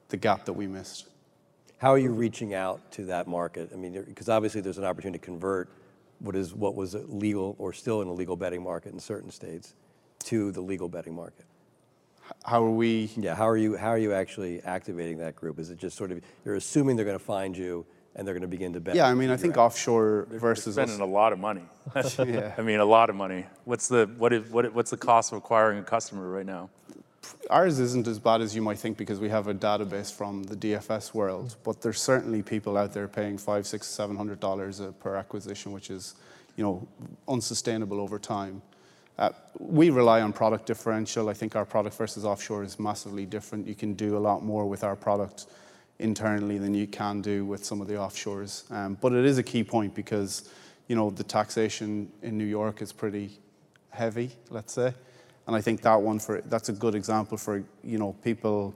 [0.10, 1.08] the gap that we missed.
[1.78, 3.70] How are you reaching out to that market?
[3.72, 5.70] I mean, because obviously there's an opportunity to convert
[6.20, 9.76] what is what was legal or still an illegal betting market in certain states
[10.26, 11.46] to the legal betting market.
[12.44, 13.12] How are we?
[13.16, 15.60] Yeah, how are you how are you actually activating that group?
[15.60, 17.86] Is it just sort of you're assuming they're going to find you
[18.16, 18.96] and they're going to begin to bet?
[18.96, 20.90] Yeah, I mean, I think offshore versus us.
[20.90, 21.64] spending a lot of money.
[22.18, 22.56] Yeah.
[22.58, 23.46] I mean, a lot of money.
[23.66, 26.72] What's the what is what what's the cost of acquiring a customer right now?
[27.50, 30.56] Ours isn't as bad as you might think because we have a database from the
[30.56, 34.92] DFS world, but there's certainly people out there paying five, six, seven hundred dollars uh,
[35.00, 36.16] per acquisition, which is,
[36.56, 36.88] you know,
[37.28, 38.62] unsustainable over time.
[39.18, 41.30] Uh, we rely on product differential.
[41.30, 43.68] I think our product versus offshore is massively different.
[43.68, 45.48] You can do a lot more with our product
[46.00, 48.72] internally than you can do with some of the offshores.
[48.72, 50.50] Um, but it is a key point because,
[50.88, 53.40] you know, the taxation in New York is pretty
[53.90, 54.94] heavy, let's say.
[55.48, 58.76] And I think that one for that's a good example for you know people,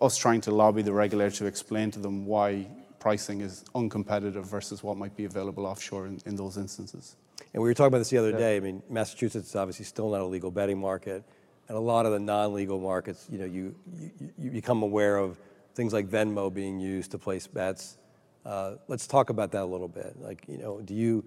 [0.00, 2.66] us trying to lobby the regulator to explain to them why
[2.98, 7.16] pricing is uncompetitive versus what might be available offshore in, in those instances.
[7.54, 8.58] And we were talking about this the other day.
[8.58, 11.24] I mean, Massachusetts is obviously still not a legal betting market,
[11.68, 15.38] and a lot of the non-legal markets, you know, you you, you become aware of
[15.74, 17.96] things like Venmo being used to place bets.
[18.44, 20.20] Uh, let's talk about that a little bit.
[20.20, 21.24] Like, you know, do you?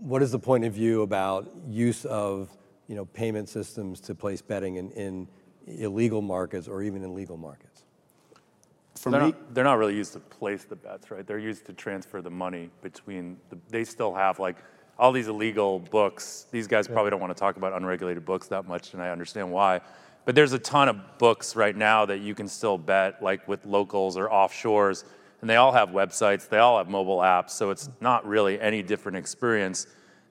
[0.00, 2.50] What is the point of view about use of
[2.88, 5.28] you know payment systems to place betting in, in
[5.66, 7.86] illegal markets or even in legal markets?
[9.06, 11.26] for they're me, not, they're not really used to place the bets, right?
[11.26, 13.36] They're used to transfer the money between.
[13.50, 14.56] The, they still have like
[14.98, 16.46] all these illegal books.
[16.50, 19.52] These guys probably don't want to talk about unregulated books that much, and I understand
[19.52, 19.80] why.
[20.24, 23.64] But there's a ton of books right now that you can still bet, like with
[23.64, 25.04] locals or offshores,
[25.40, 26.48] and they all have websites.
[26.48, 29.86] They all have mobile apps, so it's not really any different experience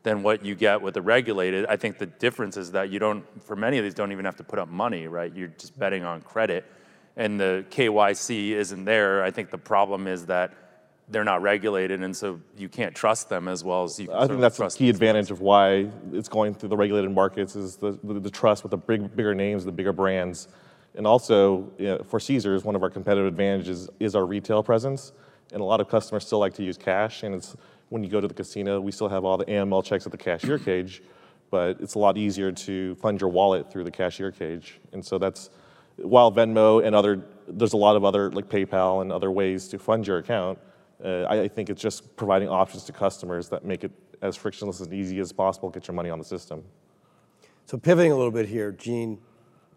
[0.06, 1.66] than what you get with the regulated.
[1.66, 4.38] I think the difference is that you don't, for many of these, don't even have
[4.38, 5.36] to put up money, right?
[5.36, 6.64] You're just betting on credit
[7.18, 9.24] and the KYC isn't there.
[9.24, 10.54] I think the problem is that
[11.08, 14.08] they're not regulated, and so you can't trust them as well as you.
[14.08, 14.24] Can trust.
[14.24, 17.78] I think that's the key advantage of why it's going through the regulated markets is
[17.78, 20.48] the, the, the trust with the big, bigger names, the bigger brands.
[20.96, 25.12] And also, you know, for Caesars, one of our competitive advantages is our retail presence.
[25.52, 27.22] And a lot of customers still like to use cash.
[27.22, 27.56] And it's
[27.90, 30.18] when you go to the casino, we still have all the AML checks at the
[30.18, 31.02] cashier cage,
[31.52, 34.80] but it's a lot easier to fund your wallet through the cashier cage.
[34.92, 35.50] And so that's
[35.98, 39.80] while Venmo and other, there's a lot of other like PayPal and other ways to
[39.80, 40.60] fund your account.
[41.04, 44.80] Uh, I, I think it's just providing options to customers that make it as frictionless
[44.80, 46.64] and easy as possible, to get your money on the system.
[47.66, 49.20] So pivoting a little bit here, Gene,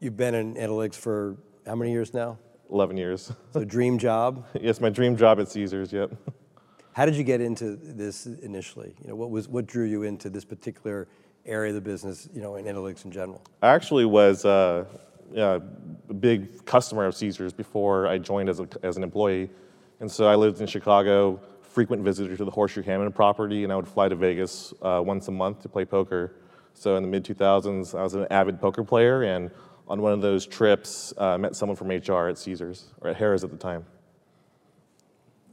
[0.01, 2.39] you've been in analytics for how many years now?
[2.71, 3.33] 11 years.
[3.53, 4.47] So dream job.
[4.61, 6.13] yes, my dream job at Caesars, yep.
[6.99, 8.93] How did you get into this initially?
[9.01, 11.07] You know, what was what drew you into this particular
[11.47, 13.41] area of the business, you know, in analytics in general?
[13.63, 14.85] I actually was uh,
[15.37, 19.49] a big customer of Caesars before I joined as, a, as an employee.
[20.01, 23.77] And so I lived in Chicago, frequent visitor to the Horseshoe Hammond property, and I
[23.77, 26.35] would fly to Vegas uh, once a month to play poker.
[26.75, 29.53] So in the mid 2000s, I was an avid poker player, and
[29.87, 33.45] on one of those trips, uh, met someone from HR at Caesars, or at Harrah's
[33.45, 33.85] at the time.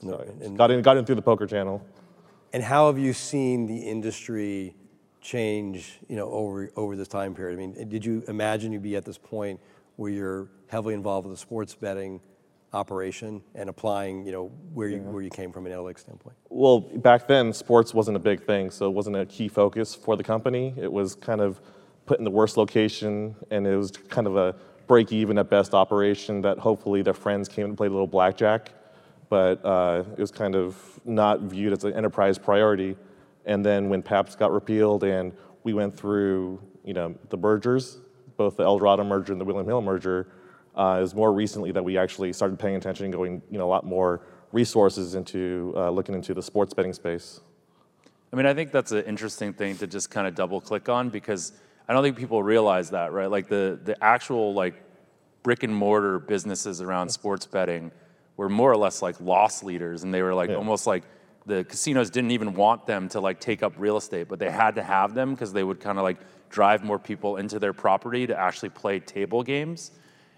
[0.07, 1.85] So and, got, in, got in through the poker channel.
[2.53, 4.75] And how have you seen the industry
[5.21, 7.59] change, you know, over over this time period?
[7.59, 9.59] I mean, did you imagine you'd be at this point
[9.97, 12.21] where you're heavily involved with the sports betting
[12.73, 15.13] operation and applying, you know, where you, mm-hmm.
[15.13, 16.35] where you came from an analytics standpoint?
[16.49, 20.15] Well, back then, sports wasn't a big thing, so it wasn't a key focus for
[20.17, 20.73] the company.
[20.77, 21.61] It was kind of
[22.05, 24.55] put in the worst location, and it was kind of a
[24.87, 28.71] break even at best operation that hopefully their friends came and played a little blackjack,
[29.29, 32.95] but uh, it was kind of not viewed as an enterprise priority.
[33.45, 35.33] And then when PASPA got repealed and
[35.63, 37.99] we went through, you know, the mergers,
[38.37, 40.27] both the Eldorado merger and the William Hill merger,
[40.75, 43.69] uh, is more recently that we actually started paying attention and going, you know, a
[43.69, 47.39] lot more resources into uh, looking into the sports betting space.
[48.31, 51.09] I mean, I think that's an interesting thing to just kind of double click on
[51.09, 51.53] because
[51.87, 53.29] I don't think people realize that, right?
[53.29, 54.75] Like the the actual like
[55.43, 57.91] brick and mortar businesses around sports betting
[58.37, 60.55] were more or less like loss leaders, and they were like yeah.
[60.55, 61.03] almost like
[61.45, 64.75] the casinos didn't even want them to like take up real estate, but they had
[64.75, 66.17] to have them because they would kind of like
[66.49, 69.91] drive more people into their property to actually play table games.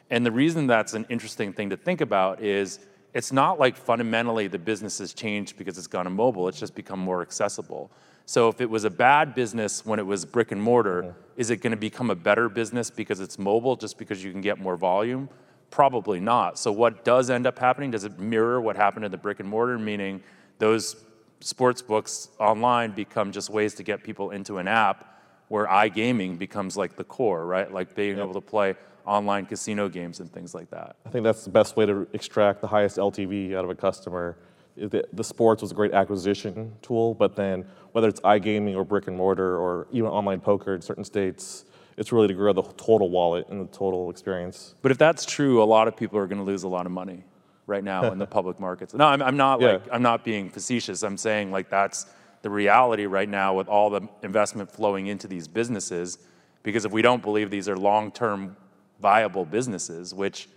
[0.09, 2.79] And the reason that's an interesting thing to think about is
[3.13, 6.75] it's not like fundamentally the business has changed because it's gone to mobile, it's just
[6.75, 7.91] become more accessible.
[8.25, 11.19] So if it was a bad business when it was brick and mortar, mm-hmm.
[11.37, 14.41] is it going to become a better business because it's mobile just because you can
[14.41, 15.29] get more volume?
[15.69, 16.57] Probably not.
[16.57, 17.91] So what does end up happening?
[17.91, 20.21] Does it mirror what happened in the brick and mortar, meaning
[20.59, 20.95] those
[21.39, 26.75] sports books online become just ways to get people into an app where iGaming becomes
[26.75, 27.71] like the core, right?
[27.71, 28.25] Like being yep.
[28.25, 28.75] able to play
[29.05, 30.97] online casino games and things like that.
[31.05, 34.37] I think that's the best way to extract the highest LTV out of a customer.
[34.75, 39.07] The, the sports was a great acquisition tool, but then whether it's iGaming or brick
[39.07, 41.65] and mortar or even online poker in certain states,
[41.97, 44.75] it's really to grow the total wallet and the total experience.
[44.81, 46.91] But if that's true, a lot of people are going to lose a lot of
[46.91, 47.23] money
[47.65, 48.93] right now in the public markets.
[48.93, 49.73] No, I'm, I'm not yeah.
[49.73, 51.03] like I'm not being facetious.
[51.03, 52.05] I'm saying like that's
[52.43, 56.19] the reality right now with all the investment flowing into these businesses.
[56.63, 58.55] Because if we don't believe these are long-term
[59.01, 60.49] viable businesses, which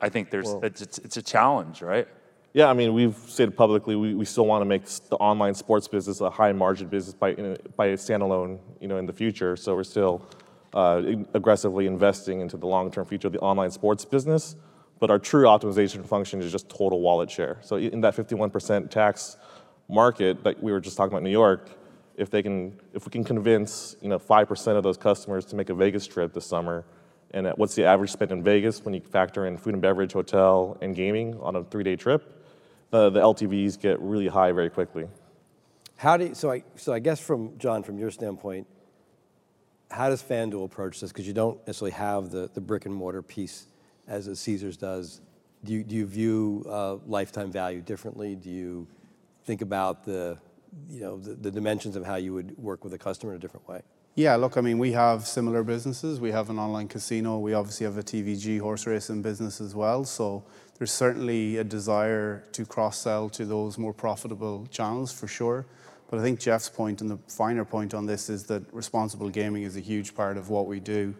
[0.00, 2.06] I think there's well, it's, it's, a challenge, right?
[2.52, 5.88] Yeah, I mean, we've said publicly we, we still want to make the online sports
[5.88, 7.34] business a high margin business by
[7.76, 9.56] by a standalone, you know, in the future.
[9.56, 10.22] So we're still
[10.74, 14.56] aggressively investing into the long-term future of the online sports business.
[15.00, 17.58] But our true optimization function is just total wallet share.
[17.62, 19.36] So in that 51% tax
[19.88, 21.70] market that we were just talking about in New York,
[22.16, 25.70] if they can, if we can convince you know 5% of those customers to make
[25.70, 26.84] a Vegas trip this summer,
[27.32, 30.76] and what's the average spend in Vegas when you factor in food and beverage, hotel,
[30.80, 32.44] and gaming on a three-day trip,
[32.92, 35.06] uh, the LTVs get really high very quickly.
[35.96, 38.66] How do you, so I so I guess from John, from your standpoint,
[39.90, 41.10] how does FanDuel approach this?
[41.10, 43.66] Because you don't necessarily have the, the brick and mortar piece
[44.06, 45.20] as a Caesars does.
[45.64, 48.34] Do you, do you view uh, lifetime value differently?
[48.34, 48.86] Do you
[49.44, 50.38] think about the,
[50.88, 53.40] you know, the, the, dimensions of how you would work with a customer in a
[53.40, 53.80] different way?
[54.14, 56.20] Yeah, look, I mean, we have similar businesses.
[56.20, 57.38] We have an online casino.
[57.38, 60.04] We obviously have a TVG horse racing business as well.
[60.04, 60.44] So
[60.76, 65.66] there's certainly a desire to cross sell to those more profitable channels for sure.
[66.08, 69.62] But I think Jeff's point and the finer point on this is that responsible gaming
[69.62, 71.14] is a huge part of what we do.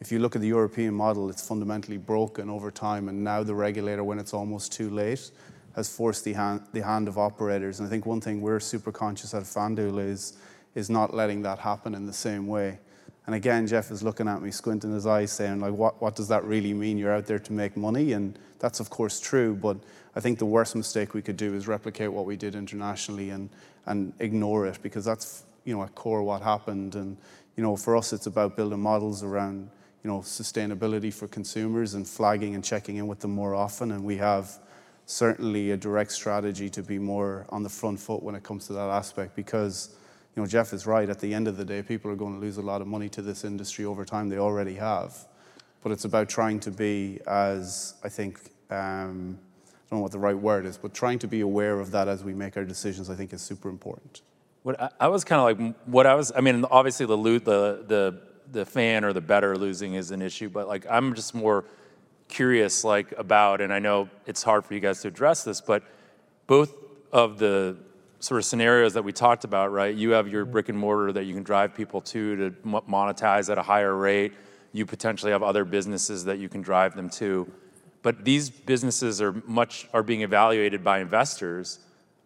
[0.00, 3.54] If you look at the European model, it's fundamentally broken over time, and now the
[3.54, 5.30] regulator, when it's almost too late,
[5.76, 7.78] has forced the hand, the hand of operators.
[7.78, 10.36] And I think one thing we're super conscious at FanDuel is
[10.74, 12.78] is not letting that happen in the same way.
[13.26, 16.28] And again, Jeff is looking at me, squinting his eyes, saying, like, what, what does
[16.28, 16.98] that really mean?
[16.98, 18.12] You're out there to make money.
[18.12, 19.54] And that's, of course, true.
[19.54, 19.76] But
[20.16, 23.48] I think the worst mistake we could do is replicate what we did internationally and,
[23.86, 26.94] and ignore it because that's, you know, at core what happened.
[26.94, 27.16] And,
[27.56, 29.70] you know, for us, it's about building models around,
[30.02, 33.92] you know, sustainability for consumers and flagging and checking in with them more often.
[33.92, 34.58] And we have
[35.06, 38.72] certainly a direct strategy to be more on the front foot when it comes to
[38.72, 39.96] that aspect because
[40.34, 41.08] you know, Jeff is right.
[41.08, 43.08] At the end of the day, people are going to lose a lot of money
[43.10, 44.30] to this industry over time.
[44.30, 45.26] They already have.
[45.82, 48.40] But it's about trying to be as, I think,
[48.70, 49.38] um,
[49.92, 52.24] don't know what the right word is, but trying to be aware of that as
[52.24, 54.22] we make our decisions, I think is super important.
[54.62, 57.44] What I, I was kind of like, what I was, I mean, obviously the, loot,
[57.44, 61.34] the, the, the fan or the bettor losing is an issue, but like, I'm just
[61.34, 61.66] more
[62.28, 65.82] curious, like, about, and I know it's hard for you guys to address this, but
[66.46, 66.74] both
[67.12, 67.76] of the
[68.20, 69.94] sort of scenarios that we talked about, right?
[69.94, 70.52] You have your mm-hmm.
[70.52, 74.32] brick and mortar that you can drive people to to monetize at a higher rate.
[74.72, 77.52] You potentially have other businesses that you can drive them to.
[78.02, 81.78] But these businesses are much are being evaluated by investors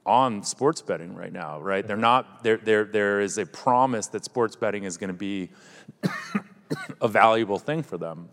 [0.07, 1.87] on sports betting right now, right?
[1.87, 5.51] They're not there there there is a promise that sports betting is going to be
[7.01, 8.29] a valuable thing for them.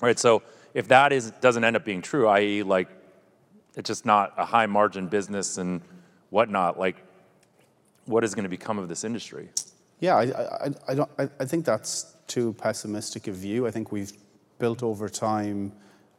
[0.00, 0.18] Right?
[0.18, 0.42] So
[0.74, 2.62] if that is doesn't end up being true, i.e.
[2.62, 2.88] like
[3.76, 5.80] it's just not a high margin business and
[6.30, 6.96] whatnot, like
[8.06, 9.48] what is going to become of this industry?
[10.00, 13.66] Yeah, I, I, I, don't, I, I think that's too pessimistic a view.
[13.66, 14.12] I think we've
[14.58, 15.72] built over time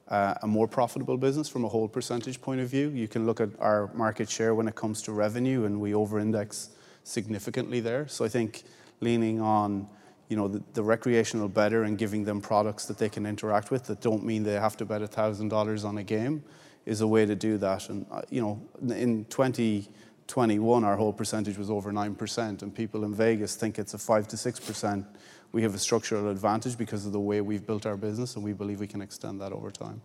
[0.09, 2.89] uh, a more profitable business from a hold percentage point of view.
[2.89, 6.69] You can look at our market share when it comes to revenue, and we over-index
[7.03, 8.07] significantly there.
[8.07, 8.63] So I think
[9.01, 9.87] leaning on
[10.29, 14.01] you know the, recreational bettor and giving them products that they can interact with that
[14.01, 16.43] don't mean they have to bet thousand dollars on a game
[16.87, 17.89] is a way to do that.
[17.89, 23.13] And, uh, you know, in 2021, our hold percentage was over 9%, and people in
[23.13, 25.05] Vegas think it's a 5 to 6%.
[25.51, 28.53] We have a structural advantage because of the way we've built our business, and we
[28.53, 30.01] believe we can extend that over time.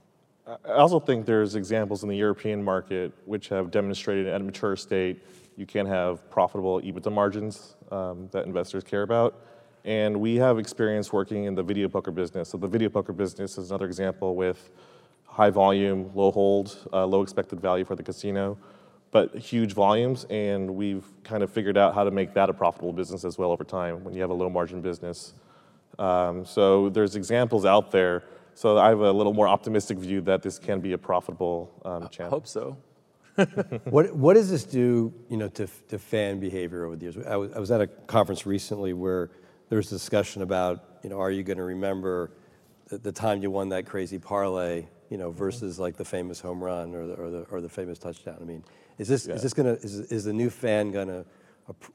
[0.46, 4.76] I also think there's examples in the European market which have demonstrated at a mature
[4.76, 5.22] state
[5.57, 9.35] you can have profitable EBITDA margins um, that investors care about.
[9.85, 12.48] And we have experience working in the video poker business.
[12.48, 14.70] So the video poker business is another example with
[15.24, 18.57] high volume, low hold, uh, low expected value for the casino,
[19.12, 20.25] but huge volumes.
[20.29, 23.53] And we've kind of figured out how to make that a profitable business as well
[23.53, 25.35] over time when you have a low margin business.
[26.01, 28.25] Um, so there's examples out there.
[28.55, 32.09] So I have a little more optimistic view that this can be a profitable um,
[32.09, 32.33] channel.
[32.33, 32.77] I hope so.
[33.85, 37.16] what, what does this do, you know, to, to fan behavior over the years?
[37.18, 39.31] I was, I was at a conference recently where
[39.68, 42.31] there was a discussion about, you know, are you going to remember
[42.88, 46.64] the, the time you won that crazy parlay you know, versus like the famous home
[46.64, 48.38] run or the, or the, or the famous touchdown?
[48.40, 48.64] I mean,
[48.96, 49.35] is this, yeah.
[49.35, 51.27] is this gonna, is, is the new fan gonna,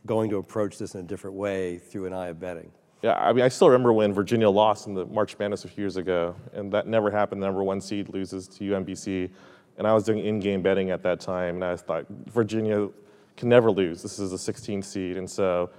[0.05, 2.71] going to approach this in a different way through an eye of betting?
[3.01, 5.83] Yeah, I mean, I still remember when Virginia lost in the March Madness a few
[5.83, 7.41] years ago, and that never happened.
[7.41, 9.31] The number one seed loses to UMBC,
[9.79, 12.87] and I was doing in-game betting at that time, and I thought Virginia
[13.35, 14.03] can never lose.
[14.03, 15.71] This is a 16 seed, and so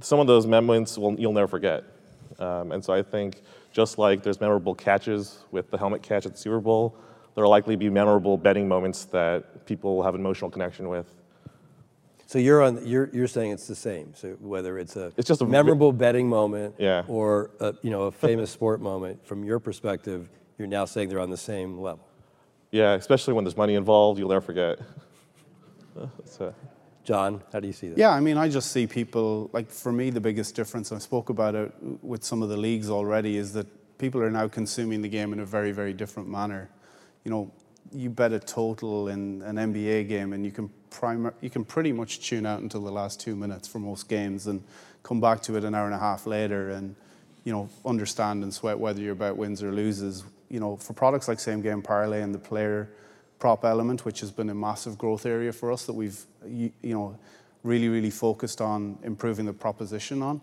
[0.00, 1.82] some of those moments will, you'll never forget.
[2.38, 3.42] Um, and so I think
[3.74, 6.96] just like there's memorable catches with the helmet catch at the Super Bowl,
[7.34, 11.12] there will likely be memorable betting moments that people will have an emotional connection with.
[12.26, 12.86] So you're on.
[12.86, 14.14] You're you're saying it's the same.
[14.14, 17.02] So whether it's a it's just a memorable betting moment, yeah.
[17.06, 21.20] or a, you know a famous sport moment, from your perspective, you're now saying they're
[21.20, 22.06] on the same level.
[22.70, 24.78] Yeah, especially when there's money involved, you'll never forget.
[26.24, 26.54] so.
[27.04, 27.98] John, how do you see that?
[27.98, 31.28] Yeah, I mean, I just see people, like for me, the biggest difference, I spoke
[31.28, 33.66] about it with some of the leagues already, is that
[33.98, 36.70] people are now consuming the game in a very, very different manner.
[37.24, 37.52] You know,
[37.92, 41.92] you bet a total in an NBA game and you can, primar- you can pretty
[41.92, 44.62] much tune out until the last two minutes for most games and
[45.02, 46.96] come back to it an hour and a half later and,
[47.44, 50.24] you know, understand and sweat whether your bet wins or loses.
[50.48, 52.88] You know, for products like Same Game Parlay and the player
[53.44, 56.94] prop element, which has been a massive growth area for us that we've you, you
[56.94, 57.14] know
[57.62, 60.40] really really focused on improving the proposition on.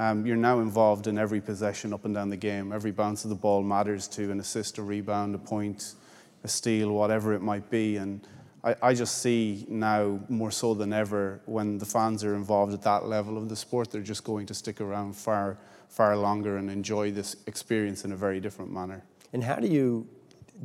[0.00, 2.72] Um, you're now involved in every possession up and down the game.
[2.72, 5.94] Every bounce of the ball matters to an assist, a rebound, a point,
[6.42, 7.98] a steal, whatever it might be.
[7.98, 8.26] And
[8.64, 12.82] I, I just see now more so than ever when the fans are involved at
[12.82, 15.56] that level of the sport, they're just going to stick around far,
[15.88, 19.04] far longer and enjoy this experience in a very different manner.
[19.32, 20.08] And how do you,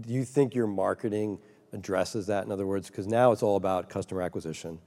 [0.01, 1.38] do you think your marketing
[1.76, 2.45] addresses that?
[2.45, 4.80] In other words, because now it's all about customer acquisition,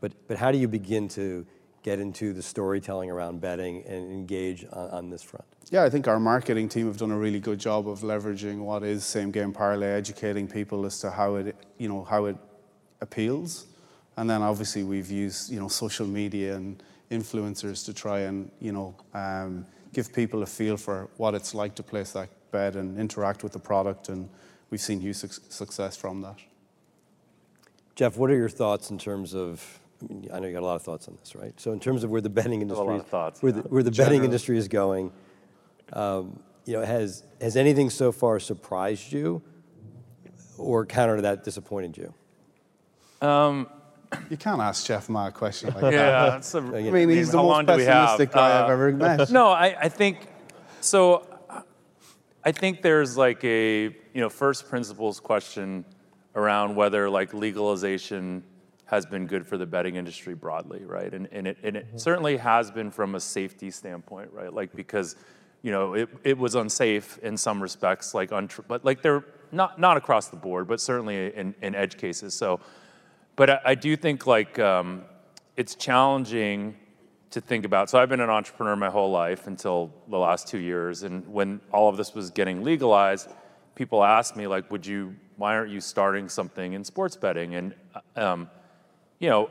[0.00, 1.46] but, but how do you begin to
[1.82, 5.44] get into the storytelling around betting and engage on, on this front?
[5.70, 8.82] Yeah, I think our marketing team have done a really good job of leveraging what
[8.82, 12.36] is same game parlay, educating people as to how it, you know, how it
[13.00, 13.66] appeals.
[14.16, 18.72] And then obviously we've used, you know, social media and influencers to try and, you
[18.72, 22.98] know, um, give people a feel for what it's like to place that bet and
[22.98, 24.08] interact with the product.
[24.08, 24.28] And
[24.70, 26.38] we've seen huge success from that.
[27.94, 29.80] Jeff, what are your thoughts in terms of?
[30.00, 31.58] I, mean, I know you got a lot of thoughts on this, right?
[31.60, 33.62] So in terms of where the betting industry, a lot of thoughts, where, yeah.
[33.62, 35.10] the, where the betting industry is going,
[35.92, 39.42] um, you know, has has anything so far surprised you,
[40.56, 42.14] or counter to that disappointed you?
[44.30, 45.92] You can't ask Jeff Ma a question like that.
[45.92, 47.78] Yeah, that's a, I mean, he's the most long have?
[47.78, 49.30] pessimistic guy I've Uh, ever met.
[49.32, 50.26] No, I, I think
[50.80, 51.26] so.
[52.44, 55.84] I think there's like a you know first principles question
[56.34, 58.44] around whether like legalization
[58.86, 61.12] has been good for the betting industry broadly, right?
[61.12, 64.52] And and it and it certainly has been from a safety standpoint, right?
[64.52, 65.16] Like because
[65.62, 69.78] you know it, it was unsafe in some respects, like untr- but like they're not
[69.78, 72.34] not across the board, but certainly in, in edge cases.
[72.34, 72.60] So,
[73.36, 75.04] but I, I do think like um,
[75.56, 76.76] it's challenging
[77.30, 77.90] to think about.
[77.90, 81.60] So I've been an entrepreneur my whole life until the last two years, and when
[81.72, 83.28] all of this was getting legalized,
[83.74, 85.14] people asked me like, "Would you?
[85.36, 87.74] Why aren't you starting something in sports betting?" And
[88.16, 88.50] um,
[89.18, 89.50] you know,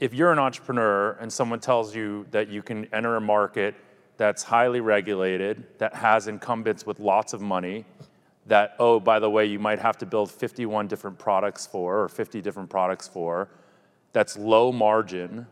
[0.00, 3.74] if you're an entrepreneur and someone tells you that you can enter a market
[4.16, 7.84] that's highly regulated, that has incumbents with lots of money,
[8.46, 12.08] that oh by the way you might have to build 51 different products for or
[12.08, 13.48] 50 different products for,
[14.12, 15.46] that's low margin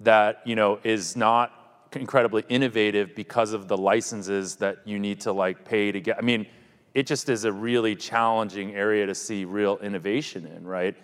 [0.00, 1.52] that you know is not
[1.92, 6.20] incredibly innovative because of the licenses that you need to like pay to get i
[6.20, 6.46] mean
[6.94, 10.96] it just is a really challenging area to see real innovation in right?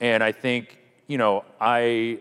[0.00, 2.20] And i think you know i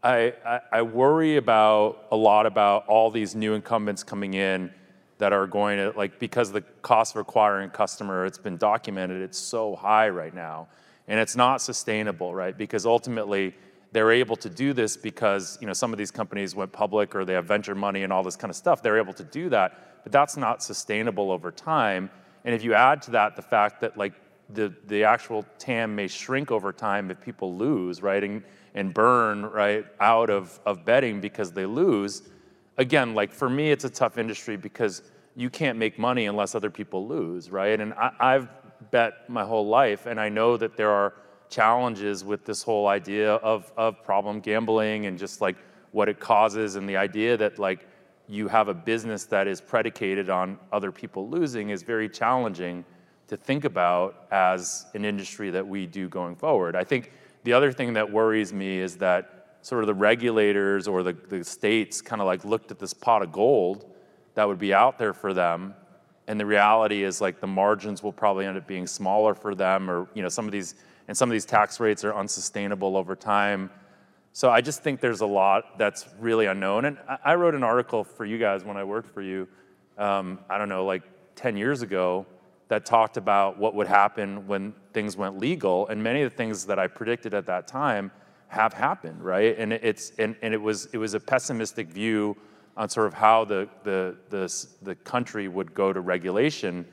[0.00, 4.72] I, I, worry about a lot about all these new incumbents coming in
[5.18, 9.20] that are going to like because the cost of acquiring a customer it's been documented
[9.20, 10.68] it's so high right now.
[11.08, 12.56] And it's not sustainable right?
[12.56, 13.54] Because ultimately
[13.92, 17.24] they're able to do this because you know some of these companies went public or
[17.24, 18.82] they have venture money and all this kind of stuff.
[18.82, 22.08] They're able to do that but that's not sustainable over time.
[22.46, 24.14] And if you add to that the fact that like
[24.48, 28.42] the the actual TAM may shrink over time if people lose right and
[28.74, 32.22] and burn right out of of betting because they lose
[32.78, 35.02] again like for me it's a tough industry because
[35.36, 37.78] you can't make money unless other people lose right?
[37.78, 38.48] And I, I've
[38.90, 41.12] bet my whole life and I know that there are
[41.50, 45.56] challenges with this whole idea of, of problem gambling and just like
[45.92, 47.86] what it causes and the idea that like
[48.28, 52.84] you have a business that is predicated on other people losing is very challenging
[53.26, 56.76] to think about as an industry that we do going forward.
[56.76, 57.12] I think
[57.44, 61.42] the other thing that worries me is that sort of the regulators or the, the
[61.42, 63.90] states kind of like looked at this pot of gold
[64.34, 65.74] that would be out there for them
[66.28, 69.90] and the reality is like the margins will probably end up being smaller for them
[69.90, 70.76] or you know some of these
[71.08, 73.70] and some of these tax rates are unsustainable over time.
[74.34, 76.84] So I just think there's a lot that's really unknown.
[76.84, 79.48] And I wrote an article for you guys when I worked for you,
[79.96, 81.02] um, I don't know, like
[81.34, 82.26] 10 years ago,
[82.68, 85.88] that talked about what would happen when things went legal.
[85.88, 88.12] And many of the things that I predicted at that time
[88.48, 89.58] have happened, right?
[89.58, 92.36] And it's and, and it was it was a pessimistic view
[92.76, 96.86] on sort of how the the the, the country would go to regulation.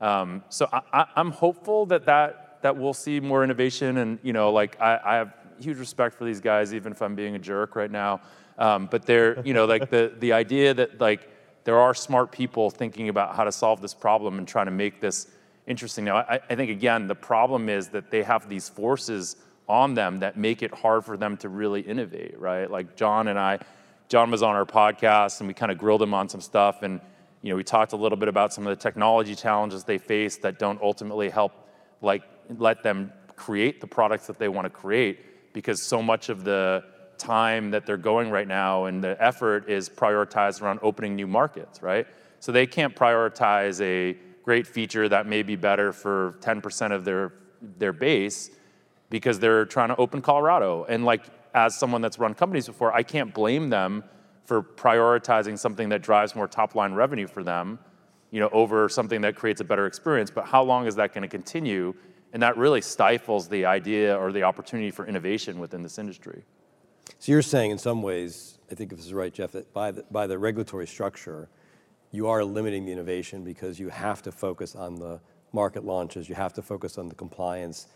[0.00, 3.98] Um, so I, I'm hopeful that that that we'll see more innovation.
[3.98, 7.14] And you know, like I, I have huge respect for these guys, even if I'm
[7.14, 8.20] being a jerk right now.
[8.58, 11.30] Um, but they're, you know, like the the idea that like
[11.62, 15.00] there are smart people thinking about how to solve this problem and trying to make
[15.00, 15.28] this
[15.68, 16.04] interesting.
[16.04, 19.36] Now, I, I think again, the problem is that they have these forces
[19.68, 22.68] on them that make it hard for them to really innovate, right?
[22.68, 23.60] Like John and I,
[24.08, 27.00] John was on our podcast and we kind of grilled him on some stuff and
[27.42, 30.36] you know, we talked a little bit about some of the technology challenges they face
[30.38, 31.52] that don't ultimately help
[32.02, 32.22] like
[32.58, 36.84] let them create the products that they want to create because so much of the
[37.18, 41.82] time that they're going right now and the effort is prioritized around opening new markets,
[41.82, 42.06] right?
[42.40, 47.32] So they can't prioritize a great feature that may be better for 10% of their
[47.78, 48.50] their base
[49.10, 50.84] because they're trying to open Colorado.
[50.88, 51.24] And like
[51.54, 54.04] as someone that's run companies before, I can't blame them
[54.44, 57.78] for prioritizing something that drives more top line revenue for them,
[58.30, 60.30] you know, over something that creates a better experience.
[60.30, 61.94] But how long is that going to continue?
[62.36, 66.44] And that really stifles the idea or the opportunity for innovation within this industry.
[67.18, 69.90] So you're saying in some ways, I think if this is right, Jeff, that by
[69.92, 71.48] the, by the regulatory structure,
[72.10, 75.18] you are limiting the innovation because you have to focus on the
[75.54, 77.86] market launches, you have to focus on the compliance,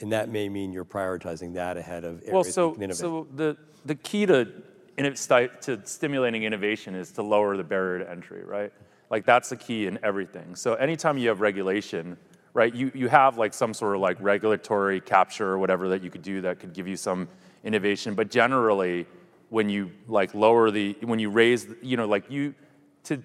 [0.00, 3.00] and that may mean you're prioritizing that ahead of Well, so, you can innovate.
[3.00, 4.50] so the, the key to,
[4.96, 8.72] to stimulating innovation is to lower the barrier to entry, right?
[9.10, 10.56] Like that's the key in everything.
[10.56, 12.16] So anytime you have regulation,
[12.52, 16.10] right, you, you have like some sort of like regulatory capture or whatever that you
[16.10, 17.28] could do that could give you some
[17.64, 18.14] innovation.
[18.14, 19.06] But generally,
[19.50, 22.54] when you like lower the, when you raise, you know, like you,
[23.04, 23.22] to,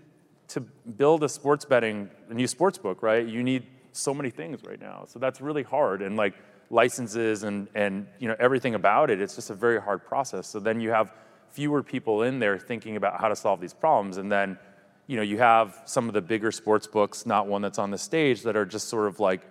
[0.49, 4.63] to build a sports betting, a new sports book, right, you need so many things
[4.63, 5.05] right now.
[5.07, 6.01] So that's really hard.
[6.01, 6.35] And like
[6.69, 10.47] licenses and, and you know, everything about it, it's just a very hard process.
[10.47, 11.13] So then you have
[11.49, 14.17] fewer people in there thinking about how to solve these problems.
[14.17, 14.57] And then,
[15.07, 17.97] you know, you have some of the bigger sports books, not one that's on the
[17.97, 19.41] stage, that are just sort of like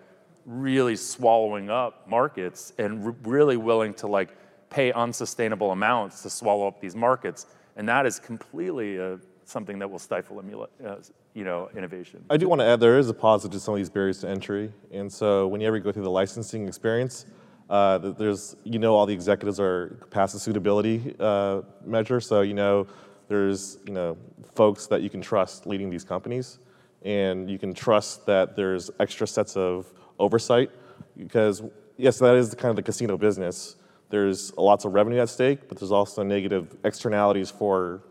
[0.46, 4.36] really swallowing up markets and r- really willing to like
[4.68, 7.46] pay unsustainable amounts to swallow up these markets.
[7.76, 10.96] And that is completely uh, something that will stifle emula- uh,
[11.34, 12.24] you know, innovation.
[12.30, 14.28] I do want to add there is a positive to some of these barriers to
[14.28, 17.26] entry, and so whenever you ever go through the licensing experience,
[17.70, 22.55] uh, there's you know all the executives are past the suitability uh, measure, so you
[22.55, 22.86] know
[23.29, 24.16] there's you know
[24.55, 26.59] folks that you can trust leading these companies,
[27.03, 30.70] and you can trust that there's extra sets of oversight
[31.16, 31.62] because
[31.97, 33.77] yes, that is kind of the casino business.
[34.11, 38.03] There's lots of revenue at stake, but there's also negative externalities for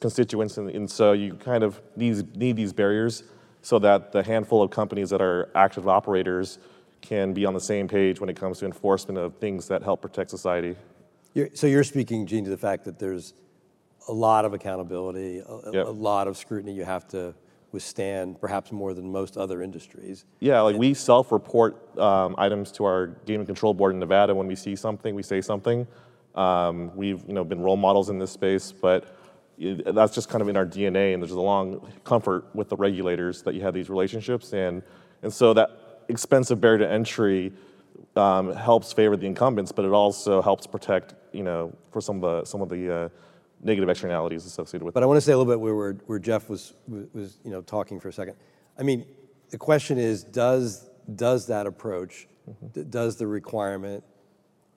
[0.00, 3.22] constituents, and, and so you kind of need, need these barriers
[3.62, 6.58] so that the handful of companies that are active operators
[7.00, 10.02] can be on the same page when it comes to enforcement of things that help
[10.02, 10.74] protect society.
[11.34, 13.34] You're, so you're speaking, Gene, to the fact that there's
[14.08, 15.86] a lot of accountability, a, Yep.
[15.86, 17.34] a lot of scrutiny you have to
[17.72, 20.24] withstand, perhaps more than most other industries.
[20.40, 24.54] Yeah, like we self-report um, items to our gaming control board in Nevada when we
[24.54, 25.86] see something, we say something.
[26.34, 29.04] Um, we've you know been role models in this space, but
[29.58, 32.76] it, that's just kind of in our DNA, and there's a long comfort with the
[32.76, 34.82] regulators that you have these relationships, and
[35.22, 37.52] and so that expensive barrier to entry
[38.16, 42.22] um, helps favor the incumbents, but it also helps protect you know for some of
[42.22, 43.08] the some of the uh,
[43.66, 44.94] negative externalities associated with.
[44.94, 47.50] But I want to say a little bit where, where, where Jeff was, was, you
[47.50, 48.36] know, talking for a second.
[48.78, 49.04] I mean,
[49.50, 52.28] the question is, does, does that approach,
[52.72, 54.04] d- does the requirement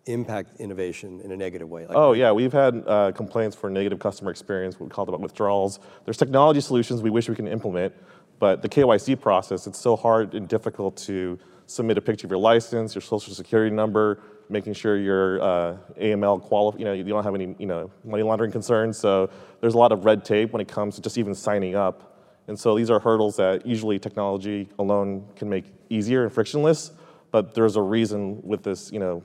[0.06, 1.86] impact innovation in a negative way?
[1.86, 4.80] Like, Oh yeah, we've had uh, complaints for negative customer experience.
[4.80, 5.80] We call them withdrawals.
[6.06, 7.94] There's technology solutions we wish we can implement,
[8.40, 11.38] but the KYC process it's so hard and difficult to
[11.68, 14.20] submit a picture of your license, your social security number,
[14.50, 16.80] making sure your uh, AML qualified.
[16.80, 18.98] You know, you don't have any you know money laundering concerns.
[18.98, 19.30] So
[19.62, 22.06] there's a lot of red tape when it comes to just even signing up.
[22.48, 26.92] And so these are hurdles that usually technology alone can make easier and frictionless.
[27.32, 29.24] But there's a reason with this, you know,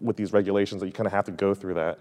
[0.00, 1.98] with these regulations that you kind of have to go through that.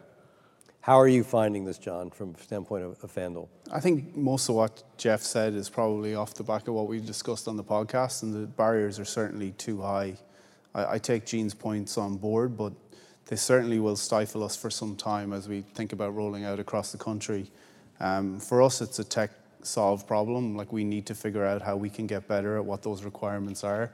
[0.79, 3.47] How are you finding this, John, from the standpoint of, of FanDuel?
[3.71, 6.99] I think most of what Jeff said is probably off the back of what we
[6.99, 10.17] discussed on the podcast, and the barriers are certainly too high.
[10.73, 12.73] I, I take Gene's points on board, but
[13.27, 16.91] they certainly will stifle us for some time as we think about rolling out across
[16.91, 17.49] the country.
[17.99, 20.57] Um, for us, it's a tech solve problem.
[20.57, 23.63] Like we need to figure out how we can get better at what those requirements
[23.63, 23.91] are,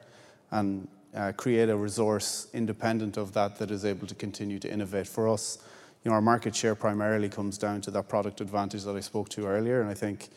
[0.51, 5.07] and uh, create a resource independent of that that is able to continue to innovate.
[5.07, 5.59] For us,
[6.03, 9.29] you know, our market share primarily comes down to that product advantage that I spoke
[9.29, 10.29] to earlier, and I think,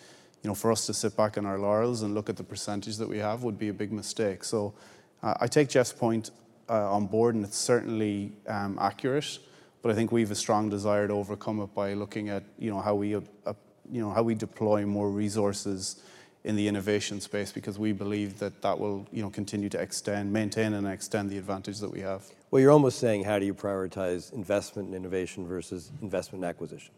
[0.43, 2.97] you know, for us to sit back on our laurels and look at the percentage
[2.97, 4.45] that we have would be a big mistake.
[4.45, 4.75] So,
[5.23, 6.31] uh, I take Jeff's point
[6.69, 9.39] uh, on board, and it's certainly um, accurate.
[9.83, 12.71] But I think we have a strong desire to overcome it by looking at, you
[12.71, 13.55] know, how we, uh, uh,
[13.91, 16.03] you know, how we deploy more resources
[16.45, 20.33] in the innovation space because we believe that that will, you know, continue to extend,
[20.33, 22.25] maintain, and extend the advantage that we have.
[22.51, 26.93] Well, you're almost saying, how do you prioritize investment in innovation versus investment in acquisition?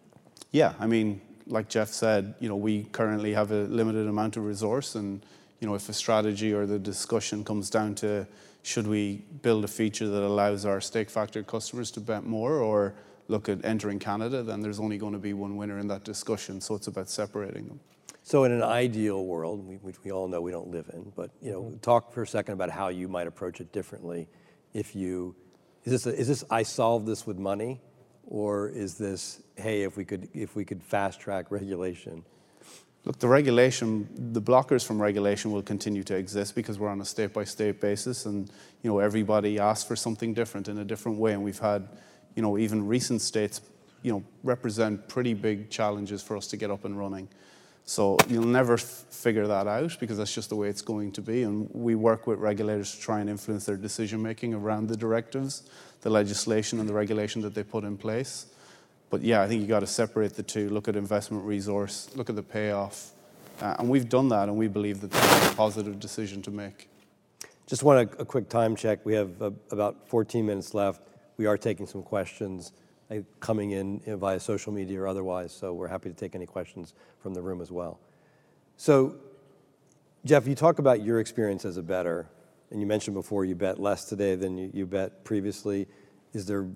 [0.51, 4.45] Yeah, I mean, like Jeff said, you know, we currently have a limited amount of
[4.45, 5.25] resource, and
[5.61, 8.27] you know, if a strategy or the discussion comes down to
[8.63, 12.95] should we build a feature that allows our stake factor customers to bet more, or
[13.29, 16.61] look at entering Canada, then there's only going to be one winner in that discussion.
[16.61, 17.81] So it's about separating them.
[18.23, 21.53] So in an ideal world, which we all know we don't live in, but you
[21.53, 21.77] know, mm-hmm.
[21.79, 24.29] talk for a second about how you might approach it differently.
[24.73, 25.37] If you,
[25.85, 27.83] is this, a, is this I solve this with money,
[28.27, 32.25] or is this hey, if we could if we could fast track regulation?
[33.05, 37.05] Look, the regulation, the blockers from regulation will continue to exist because we're on a
[37.05, 38.51] state by state basis, and
[38.83, 41.87] you know everybody asks for something different in a different way, and we've had,
[42.35, 43.61] you know, even recent states,
[44.03, 47.29] you know, represent pretty big challenges for us to get up and running.
[47.87, 51.21] So you'll never f- figure that out because that's just the way it's going to
[51.21, 51.43] be.
[51.43, 55.69] And we work with regulators to try and influence their decision making around the directives,
[56.01, 58.47] the legislation, and the regulation that they put in place.
[59.11, 60.69] But yeah, I think you got to separate the two.
[60.71, 62.11] Look at investment resource.
[62.15, 63.13] Look at the payoff.
[63.61, 66.89] Uh, and we've done that, and we believe that that's a positive decision to make.
[67.67, 69.05] Just want a, a quick time check.
[69.05, 71.03] We have uh, about 14 minutes left.
[71.37, 72.73] We are taking some questions
[73.11, 76.35] uh, coming in you know, via social media or otherwise, so we're happy to take
[76.35, 78.01] any questions from the room as well.
[78.77, 79.17] So,
[80.25, 82.27] Jeff, you talk about your experience as a bettor,
[82.71, 85.87] and you mentioned before you bet less today than you, you bet previously.
[86.33, 86.67] Is there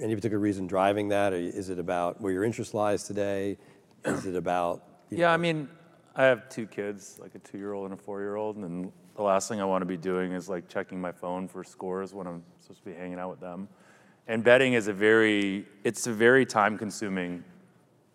[0.00, 3.58] any particular reason driving that, or is it about where your interest lies today?
[4.04, 5.68] Is it about Yeah, know, I mean,
[6.14, 9.64] I have two kids, like a two-year-old and a four-year-old, and the last thing I
[9.64, 12.90] want to be doing is like checking my phone for scores when I'm supposed to
[12.90, 13.68] be hanging out with them.
[14.26, 17.44] And betting is a very, it's a very time-consuming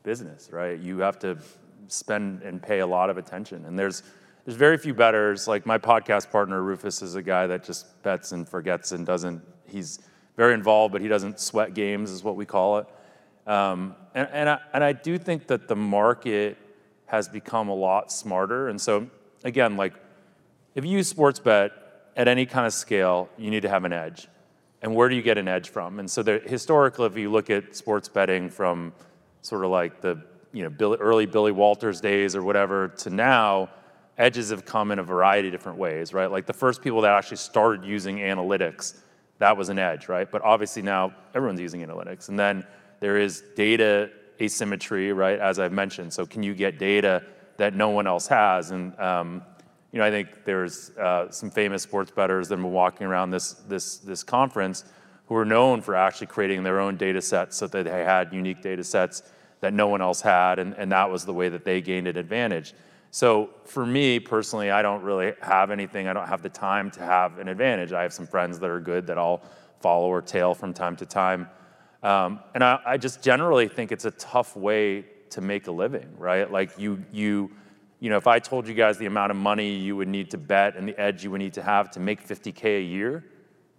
[0.03, 0.79] business, right?
[0.79, 1.38] You have to
[1.88, 4.03] spend and pay a lot of attention, and there's
[4.45, 5.47] there's very few bettors.
[5.47, 9.41] Like my podcast partner Rufus is a guy that just bets and forgets and doesn't.
[9.67, 9.99] He's
[10.41, 12.87] very involved, but he doesn't sweat games, is what we call it.
[13.45, 16.57] Um, and and I, and I do think that the market
[17.05, 18.69] has become a lot smarter.
[18.69, 19.07] And so
[19.43, 19.93] again, like
[20.73, 21.73] if you use sports bet
[22.15, 24.27] at any kind of scale, you need to have an edge.
[24.81, 25.99] And where do you get an edge from?
[25.99, 28.93] And so there, historically, if you look at sports betting from
[29.43, 30.23] sort of like the
[30.53, 33.69] you know Billy, early Billy Walters days or whatever to now,
[34.17, 36.31] edges have come in a variety of different ways, right?
[36.31, 38.95] Like the first people that actually started using analytics,
[39.41, 40.29] that was an edge, right?
[40.29, 42.29] But obviously now everyone's using analytics.
[42.29, 42.63] And then
[42.99, 45.39] there is data asymmetry, right?
[45.39, 46.13] As I've mentioned.
[46.13, 47.23] So can you get data
[47.57, 48.69] that no one else has?
[48.69, 49.41] And um,
[49.91, 53.31] you know, I think there's uh, some famous sports bettors that have been walking around
[53.31, 54.85] this this this conference
[55.25, 58.61] who are known for actually creating their own data sets so that they had unique
[58.61, 59.23] data sets
[59.61, 62.17] that no one else had, and, and that was the way that they gained an
[62.17, 62.73] advantage.
[63.12, 66.07] So for me personally, I don't really have anything.
[66.07, 67.91] I don't have the time to have an advantage.
[67.91, 69.41] I have some friends that are good that I'll
[69.82, 71.49] follow or tail from time to time.
[72.03, 76.07] Um, and I, I just generally think it's a tough way to make a living,
[76.18, 76.49] right?
[76.49, 77.51] Like you, you,
[77.99, 80.38] you know, if I told you guys the amount of money you would need to
[80.38, 83.26] bet and the edge you would need to have to make 50k a year,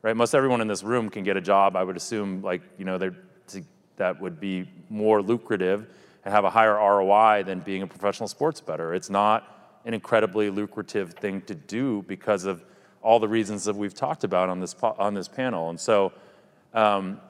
[0.02, 0.14] right?
[0.14, 1.74] Most everyone in this room can get a job.
[1.74, 2.98] I would assume, like, you know,
[3.96, 5.86] that would be more lucrative
[6.24, 8.94] and have a higher ROI than being a professional sports bettor.
[8.94, 12.64] It's not an incredibly lucrative thing to do because of
[13.02, 15.70] all the reasons that we've talked about on this on this panel.
[15.70, 16.12] And so,
[16.72, 17.20] um,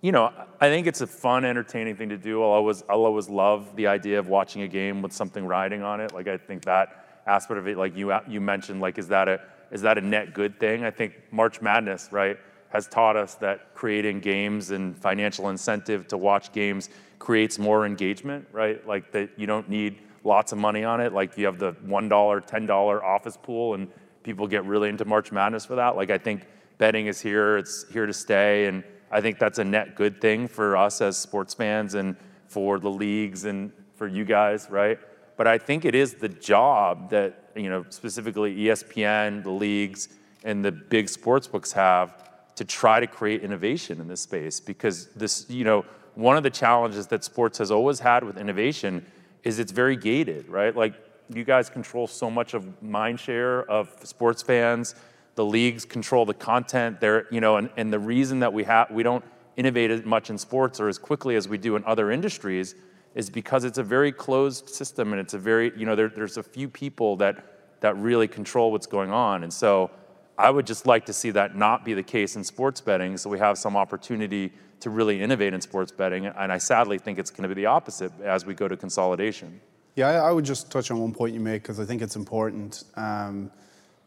[0.00, 2.42] you know, I think it's a fun, entertaining thing to do.
[2.42, 6.00] I'll always, I'll always love the idea of watching a game with something riding on
[6.00, 6.12] it.
[6.12, 9.40] Like I think that aspect of it, like you you mentioned, like is that a
[9.70, 10.84] is that a net good thing?
[10.84, 12.36] I think March Madness, right,
[12.70, 16.88] has taught us that creating games and financial incentive to watch games
[17.20, 18.84] creates more engagement, right?
[18.84, 21.12] Like that you don't need lots of money on it.
[21.12, 23.86] Like you have the one dollar, ten dollar office pool, and
[24.24, 25.94] people get really into March Madness for that.
[25.94, 26.46] Like I think
[26.78, 30.48] betting is here; it's here to stay, and I think that's a net good thing
[30.48, 32.16] for us as sports fans and
[32.48, 34.98] for the leagues and for you guys, right?
[35.36, 40.08] But I think it is the job that, you know, specifically ESPN, the leagues,
[40.44, 45.06] and the big sports books have to try to create innovation in this space because
[45.14, 45.84] this, you know,
[46.20, 49.04] one of the challenges that sports has always had with innovation
[49.42, 50.74] is it's very gated, right?
[50.76, 50.94] Like
[51.32, 54.94] you guys control so much of mind share of sports fans
[55.40, 57.00] the leagues control the content.
[57.00, 59.24] There, you know, and, and the reason that we have we don't
[59.56, 62.74] innovate as much in sports or as quickly as we do in other industries
[63.14, 66.36] is because it's a very closed system and it's a very, you know, there, there's
[66.36, 67.44] a few people that
[67.80, 69.42] that really control what's going on.
[69.42, 69.90] And so
[70.36, 73.16] I would just like to see that not be the case in sports betting.
[73.16, 76.26] So we have some opportunity to really innovate in sports betting.
[76.26, 79.60] And I sadly think it's going to be the opposite as we go to consolidation.
[79.96, 82.84] Yeah, I would just touch on one point you make because I think it's important.
[82.96, 83.50] Um,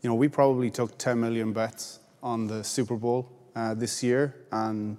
[0.01, 4.35] you know, we probably took 10 million bets on the Super Bowl uh, this year.
[4.51, 4.97] And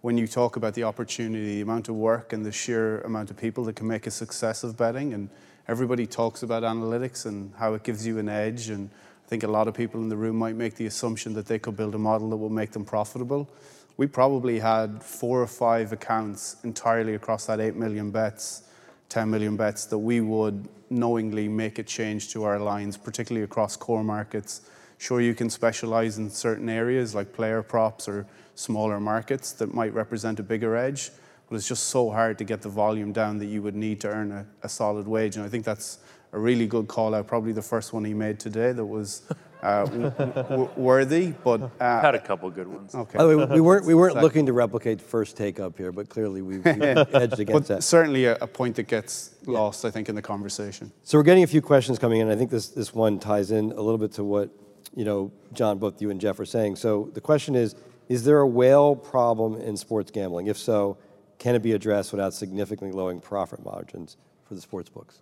[0.00, 3.36] when you talk about the opportunity, the amount of work and the sheer amount of
[3.36, 5.28] people that can make a success of betting, and
[5.68, 8.68] everybody talks about analytics and how it gives you an edge.
[8.68, 8.90] And
[9.24, 11.58] I think a lot of people in the room might make the assumption that they
[11.58, 13.48] could build a model that will make them profitable.
[13.96, 18.64] We probably had four or five accounts entirely across that 8 million bets
[19.12, 23.76] 10 million bets that we would knowingly make a change to our lines, particularly across
[23.76, 24.62] core markets.
[24.96, 29.92] Sure, you can specialize in certain areas like player props or smaller markets that might
[29.92, 31.10] represent a bigger edge,
[31.46, 34.08] but it's just so hard to get the volume down that you would need to
[34.08, 35.36] earn a, a solid wage.
[35.36, 35.98] And I think that's
[36.32, 39.28] a really good call out, probably the first one he made today that was
[39.62, 42.94] uh, w- w- worthy, but uh, Had a couple good ones.
[42.94, 43.16] okay.
[43.18, 46.08] By the way, we weren't, we weren't looking to replicate first take up here, but
[46.08, 47.82] clearly we, we edged against But that.
[47.84, 50.90] certainly a, a point that gets lost, I think, in the conversation.
[51.04, 52.28] So we're getting a few questions coming in.
[52.28, 54.50] I think this, this one ties in a little bit to what,
[54.96, 56.76] you know, John, both you and Jeff are saying.
[56.76, 57.74] So the question is,
[58.08, 60.48] is there a whale problem in sports gambling?
[60.48, 60.98] If so,
[61.38, 65.20] can it be addressed without significantly lowering profit margins for the sports books?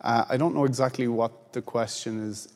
[0.00, 2.48] Uh, I don't know exactly what the question is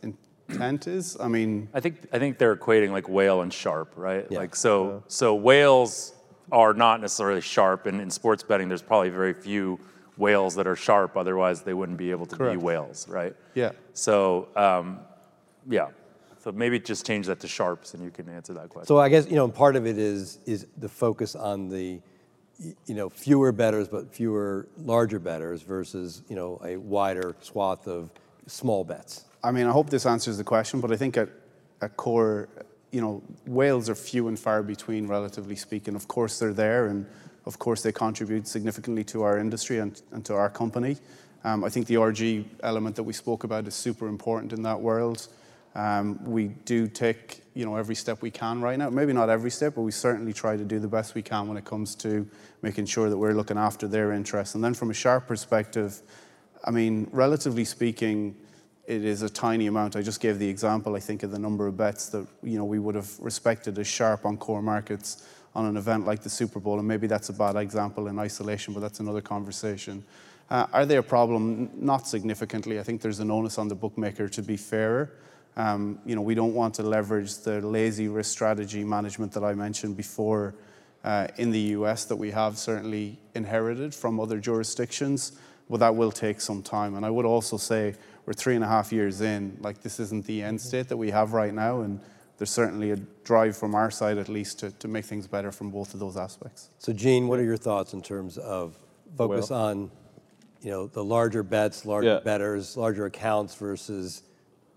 [0.52, 1.16] intent is.
[1.20, 4.26] I mean, I think I think they're equating like whale and sharp, right?
[4.30, 4.38] Yeah.
[4.38, 6.14] Like so so whales
[6.52, 9.78] are not necessarily sharp, and in sports betting, there's probably very few
[10.16, 11.16] whales that are sharp.
[11.16, 12.58] Otherwise, they wouldn't be able to Correct.
[12.58, 13.34] be whales, right?
[13.54, 13.72] yeah.
[13.92, 15.00] So um,
[15.68, 15.88] yeah.
[16.42, 18.86] So maybe just change that to sharps, and you can answer that question.
[18.86, 22.00] So I guess, you know, part of it is, is the focus on the,
[22.58, 28.08] you know, fewer bettors, but fewer larger bettors versus, you know, a wider swath of
[28.50, 29.24] small bets.
[29.42, 31.28] I mean, I hope this answers the question, but I think at,
[31.80, 32.48] at core,
[32.90, 35.94] you know, whales are few and far between, relatively speaking.
[35.94, 37.06] Of course, they're there, and
[37.46, 40.96] of course, they contribute significantly to our industry and, and to our company.
[41.44, 44.78] Um, I think the RG element that we spoke about is super important in that
[44.78, 45.28] world.
[45.74, 48.90] Um, we do take, you know, every step we can right now.
[48.90, 51.56] Maybe not every step, but we certainly try to do the best we can when
[51.56, 52.28] it comes to
[52.60, 54.54] making sure that we're looking after their interests.
[54.54, 56.02] And then from a sharp perspective,
[56.64, 58.36] I mean, relatively speaking,
[58.86, 59.96] it is a tiny amount.
[59.96, 62.64] I just gave the example, I think, of the number of bets that you know
[62.64, 66.60] we would have respected as sharp on core markets on an event like the Super
[66.60, 70.04] Bowl, and maybe that's a bad example in isolation, but that's another conversation.
[70.48, 71.70] Uh, are they a problem?
[71.74, 72.80] Not significantly.
[72.80, 75.12] I think there's an onus on the bookmaker to be fairer.
[75.56, 79.54] Um, you know, we don't want to leverage the lazy risk strategy management that I
[79.54, 80.54] mentioned before
[81.04, 85.32] uh, in the US that we have certainly inherited from other jurisdictions,
[85.70, 86.96] but that will take some time.
[86.96, 87.94] And I would also say
[88.26, 91.10] we're three and a half years in, like this isn't the end state that we
[91.10, 92.00] have right now, and
[92.36, 95.70] there's certainly a drive from our side at least to, to make things bettor from
[95.70, 96.70] both of those aspects.
[96.78, 98.76] So Gene, what are your thoughts in terms of
[99.16, 99.90] focus Well- on,
[100.60, 102.20] you know, the larger bets, larger Yeah.
[102.20, 104.24] bettors, larger accounts versus,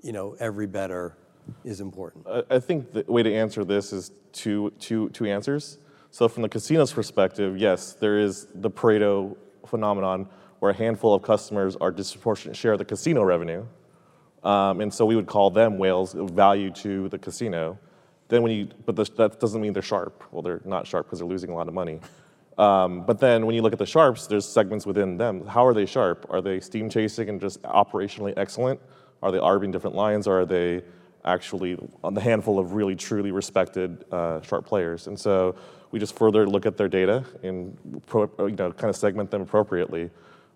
[0.01, 1.17] you know, every better
[1.63, 2.27] is important?
[2.27, 5.79] I I think the way to answer this is two, two, two answers.
[6.11, 9.35] So from the casino's perspective, yes, there is the Pareto
[9.65, 10.27] phenomenon
[10.63, 13.65] where a handful of customers are disproportionate share of the casino revenue.
[14.45, 17.77] Um, and so we would call them whales of value to the casino.
[18.29, 20.23] Then when you, but the, that doesn't mean they're sharp.
[20.31, 21.99] Well, they're not sharp because they're losing a lot of money.
[22.57, 25.45] Um, but then when you look at the sharps, there's segments within them.
[25.45, 26.27] How are they sharp?
[26.29, 28.79] Are they steam chasing and just operationally excellent?
[29.21, 30.29] Are they arbing different lines?
[30.29, 30.81] Or are they
[31.25, 35.07] actually on the handful of really truly respected uh, sharp players?
[35.07, 35.55] And so
[35.91, 39.41] we just further look at their data and pro, you know kind of segment them
[39.41, 40.09] appropriately.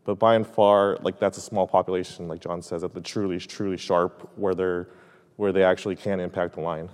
[0.07, 3.39] But by and far, like that's a small population, like John says, that the truly
[3.39, 4.87] truly sharp, where they're
[5.35, 6.89] where they actually can impact the line.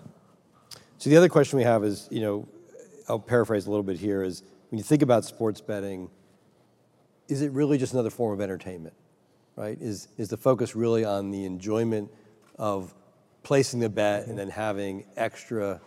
[0.98, 2.48] So the other question we have is, you know,
[3.08, 4.42] I'll paraphrase a little bit here, is
[4.72, 6.10] when you think about sports betting,
[7.28, 8.96] is it really just another form of entertainment,
[9.56, 9.78] right?
[9.80, 12.10] Is, is the focus really on the enjoyment
[12.58, 12.96] of
[13.44, 15.80] placing the bet and then having extra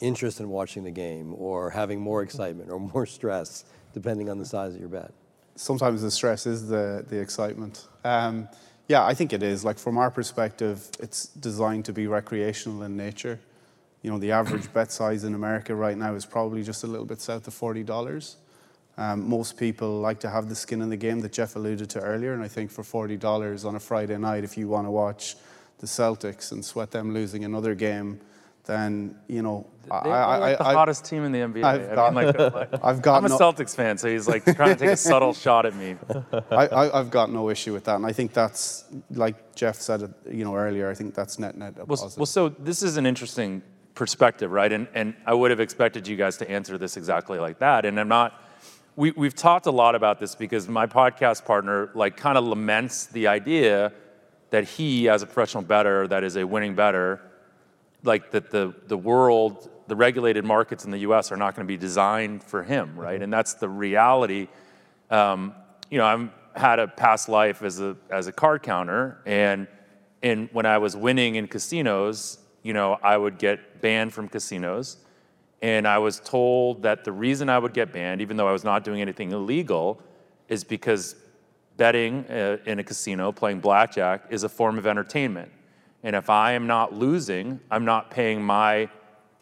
[0.00, 4.46] interest in watching the game or having more excitement or more stress, depending on the
[4.46, 5.12] size of your bet?
[5.56, 7.88] Sometimes the stress is the, the excitement.
[8.04, 8.48] Um,
[8.88, 9.64] yeah, I think it is.
[9.64, 13.40] Like from our perspective, it's designed to be recreational in nature.
[14.02, 17.06] You know, the average bet size in America right now is probably just a little
[17.06, 18.36] bit south of forty dollars.
[18.98, 22.00] Um, most people like to have the skin in the game that Jeff alluded to
[22.00, 24.90] earlier, and I think for forty dollars on a Friday night, if you want to
[24.90, 25.36] watch
[25.78, 28.20] the Celtics and sweat them losing another game,
[28.66, 31.64] then you know They are like the hottest team in the NBA.
[31.64, 34.44] I've I got- mean, like, like- I've got I'm a Celtics fan, so he's like
[34.44, 35.96] trying to take a subtle shot at me.
[36.50, 40.12] I, I, I've got no issue with that, and I think that's like Jeff said,
[40.30, 40.90] you know, earlier.
[40.90, 42.18] I think that's net net Well, positive.
[42.18, 43.62] well, so this is an interesting
[43.94, 44.72] perspective, right?
[44.72, 47.84] And and I would have expected you guys to answer this exactly like that.
[47.86, 48.42] And I'm not.
[48.96, 53.06] We we've talked a lot about this because my podcast partner like kind of laments
[53.06, 53.92] the idea
[54.50, 57.20] that he, as a professional bettor, that is a winning bettor,
[58.06, 61.30] like that the the world, the regulated markets in the U.S.
[61.32, 63.20] are not going to be designed for him, right?
[63.20, 64.48] And that's the reality.
[65.10, 65.54] Um,
[65.90, 69.68] you know, I've had a past life as a as a card counter, and
[70.22, 74.96] and when I was winning in casinos, you know, I would get banned from casinos,
[75.62, 78.64] and I was told that the reason I would get banned, even though I was
[78.64, 80.00] not doing anything illegal,
[80.48, 81.16] is because
[81.76, 85.50] betting uh, in a casino, playing blackjack, is a form of entertainment.
[86.06, 88.88] And if I am not losing, I'm not paying my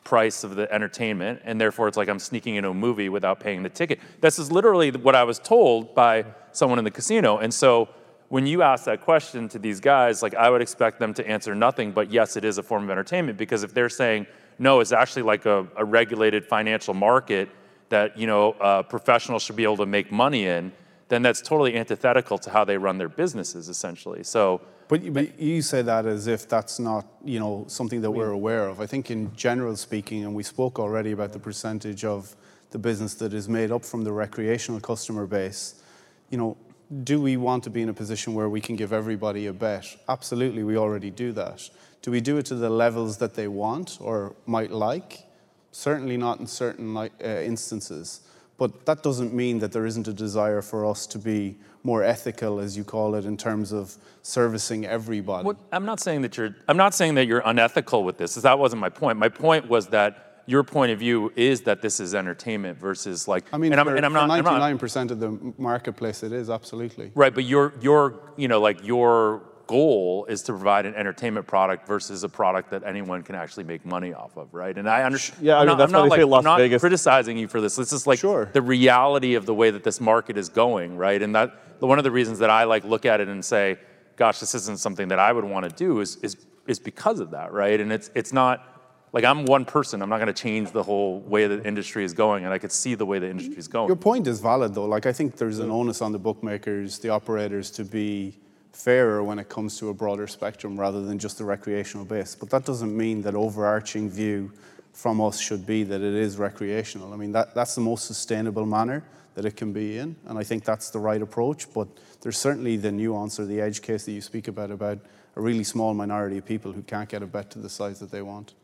[0.03, 3.62] price of the entertainment, and therefore it's like I'm sneaking into a movie without paying
[3.62, 4.01] the ticket.
[4.23, 7.37] This is literally what I was told by someone in the casino.
[7.37, 7.91] And so
[8.31, 11.55] when you ask that question to these guys, like I would expect them to answer
[11.55, 13.37] nothing but yes, it is a form of entertainment.
[13.37, 14.27] Because if they're saying
[14.59, 17.51] no, it's actually like a, a regulated financial market
[17.91, 20.73] that you know uh, professionals should be able to make money in,
[21.09, 24.25] then that's totally antithetical to how they run their businesses, essentially.
[24.25, 24.61] So.
[24.87, 28.33] But you, but you say that as if that's not, you know, something that we're
[28.33, 28.83] aware of.
[28.83, 32.37] I think in general speaking, and we spoke already about the percentage of
[32.71, 35.81] the business that is made up from the recreational customer base,
[36.29, 36.57] you know,
[37.05, 39.87] do we want to be in a position where we can give everybody a bet?
[40.09, 41.71] Absolutely, we already do that.
[42.03, 45.27] Do we do it to the levels that they want or might like?
[45.73, 48.21] Certainly not in certain uh, instances.
[48.57, 52.61] But that doesn't mean that there isn't a desire for us to be more ethical,
[52.61, 55.45] as you call it, in terms of servicing everybody.
[55.45, 56.55] Well, I'm not saying that you're.
[56.69, 58.33] I'm not saying that you're unethical with this.
[58.33, 59.19] Because that wasn't my point.
[59.19, 63.45] My point was that your point of view is that this is entertainment versus like.
[63.53, 64.29] I mean, and I'm, and I'm not.
[64.29, 67.35] Ninety-nine percent of the marketplace, it is absolutely right.
[67.35, 72.25] But your your you know like your goal is to provide an entertainment product versus
[72.25, 74.77] a product that anyone can actually make money off of, right?
[74.77, 75.43] And I understand.
[75.43, 76.83] Yeah, I mean, not, that's I'm not, like, Las I'm Vegas.
[76.83, 77.77] not criticizing you for this.
[77.77, 78.51] This is like sure.
[78.53, 81.21] the reality of the way that this market is going, right?
[81.21, 83.79] And that one of the reasons that I like look at it and say,
[84.17, 86.37] "Gosh, this isn't something that I would want to do," is is
[86.67, 87.79] is because of that, right?
[87.81, 88.67] And it's it's not
[89.12, 90.03] like I'm one person.
[90.03, 92.73] I'm not going to change the whole way the industry is going, and I could
[92.73, 93.89] see the way the industry is going.
[93.89, 94.87] Your point is valid, though.
[94.87, 98.39] Like I think there's an onus on the bookmakers, the operators, to be
[98.75, 102.35] fairer when it comes to a broader spectrum rather than just the recreational base.
[102.35, 104.53] But that doesn't mean that overarching view
[104.93, 107.12] from us should be that it is recreational.
[107.12, 109.05] I mean, that, that's the most sustainable manner
[109.35, 111.72] that it can be in, and I think that's the right approach.
[111.72, 111.89] But
[112.20, 114.99] there's certainly the nuance or the edge case that you speak about about
[115.37, 118.12] a really small minority of people who can't get a bet to the size that
[118.12, 118.55] they want.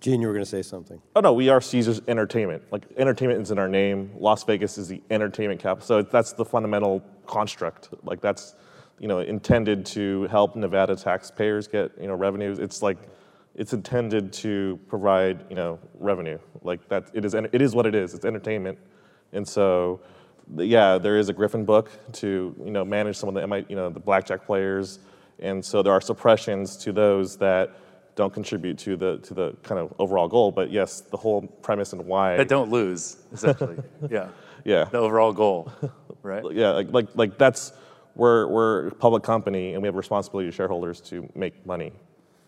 [0.00, 1.02] Gene, you were going to say something.
[1.16, 2.62] Oh no, we are Caesars Entertainment.
[2.70, 4.12] Like entertainment is in our name.
[4.18, 5.86] Las Vegas is the entertainment capital.
[5.86, 7.88] So that's the fundamental construct.
[8.04, 8.54] Like that's
[8.98, 12.58] you know, intended to help Nevada taxpayers get, you know, revenues.
[12.58, 12.98] It's like,
[13.54, 16.38] it's intended to provide, you know, revenue.
[16.62, 18.14] Like that, it is, it is what it is.
[18.14, 18.78] It's entertainment.
[19.32, 20.00] And so,
[20.56, 23.90] yeah, there is a Griffin book to, you know, manage some of the, you know,
[23.90, 24.98] the blackjack players.
[25.38, 27.70] And so there are suppressions to those that
[28.18, 30.50] don't contribute to the to the kind of overall goal.
[30.50, 33.76] But yes, the whole premise and why that don't lose essentially.
[34.10, 34.28] yeah.
[34.64, 34.84] Yeah.
[34.86, 35.72] The overall goal,
[36.22, 36.42] right?
[36.52, 37.72] Yeah, like like like that's
[38.18, 41.92] we're, we're a public company and we have a responsibility to shareholders to make money.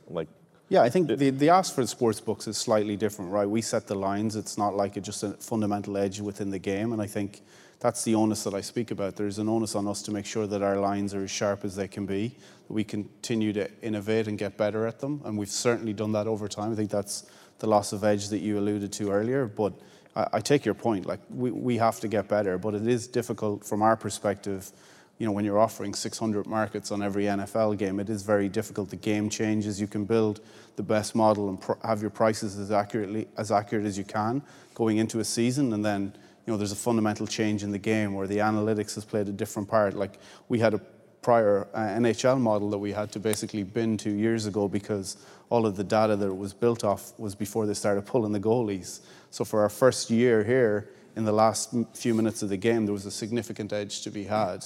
[0.08, 0.28] Like,
[0.68, 3.48] yeah, I think the, the ask for the sports books is slightly different, right?
[3.48, 4.36] We set the lines.
[4.36, 6.92] It's not like a, just a fundamental edge within the game.
[6.92, 7.42] And I think
[7.78, 9.16] that's the onus that I speak about.
[9.16, 11.76] There's an onus on us to make sure that our lines are as sharp as
[11.76, 15.22] they can be, that we continue to innovate and get better at them.
[15.24, 16.72] And we've certainly done that over time.
[16.72, 19.46] I think that's the loss of edge that you alluded to earlier.
[19.46, 19.72] But
[20.16, 21.06] I, I take your point.
[21.06, 24.72] Like, we, we have to get better, but it is difficult from our perspective
[25.20, 28.88] you know, when you're offering 600 markets on every NFL game, it is very difficult.
[28.88, 29.78] The game changes.
[29.78, 30.40] You can build
[30.76, 34.42] the best model and have your prices as accurately as accurate as you can
[34.72, 36.14] going into a season, and then
[36.46, 39.32] you know there's a fundamental change in the game where the analytics has played a
[39.32, 39.92] different part.
[39.94, 40.18] Like
[40.48, 40.80] we had a
[41.20, 45.18] prior uh, NHL model that we had to basically bin two years ago because
[45.50, 48.40] all of the data that it was built off was before they started pulling the
[48.40, 49.00] goalies.
[49.30, 52.94] So for our first year here, in the last few minutes of the game, there
[52.94, 54.64] was a significant edge to be had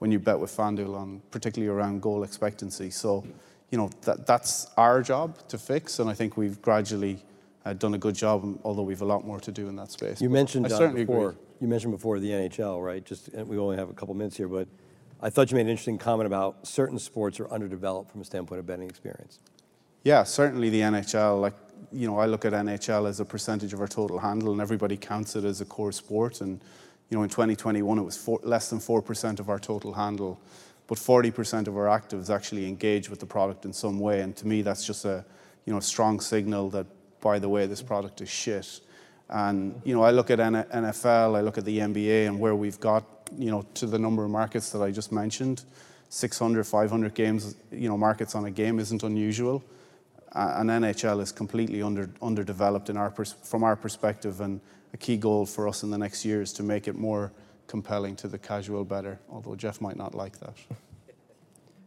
[0.00, 2.90] when you bet with FanDuel on, particularly around goal expectancy.
[2.90, 3.24] So,
[3.70, 7.22] you know, that, that's our job to fix, and I think we've gradually
[7.66, 10.20] uh, done a good job, although we've a lot more to do in that space.
[10.20, 11.30] You but mentioned I certainly before.
[11.30, 11.42] Agree.
[11.60, 13.04] You mentioned before the NHL, right?
[13.04, 14.66] Just we only have a couple minutes here, but
[15.20, 18.60] I thought you made an interesting comment about certain sports are underdeveloped from a standpoint
[18.60, 19.38] of betting experience.
[20.02, 21.42] Yeah, certainly the NHL.
[21.42, 21.52] Like
[21.92, 24.96] you know, I look at NHL as a percentage of our total handle, and everybody
[24.96, 26.62] counts it as a core sport, and
[27.10, 30.40] you know, in 2021, it was four, less than 4% of our total handle,
[30.86, 34.20] but 40% of our actives actually engage with the product in some way.
[34.20, 35.24] And to me, that's just a,
[35.66, 36.86] you know, strong signal that,
[37.20, 38.80] by the way, this product is shit.
[39.28, 42.80] And, you know, I look at NFL, I look at the NBA and where we've
[42.80, 43.04] got,
[43.36, 45.64] you know, to the number of markets that I just mentioned.
[46.08, 49.62] 600, 500 games, you know, markets on a game isn't unusual.
[50.32, 54.40] And NHL is completely under, underdeveloped in our from our perspective.
[54.40, 54.60] And
[54.92, 57.32] a key goal for us in the next year is to make it more
[57.66, 60.54] compelling to the casual bettor, although Jeff might not like that.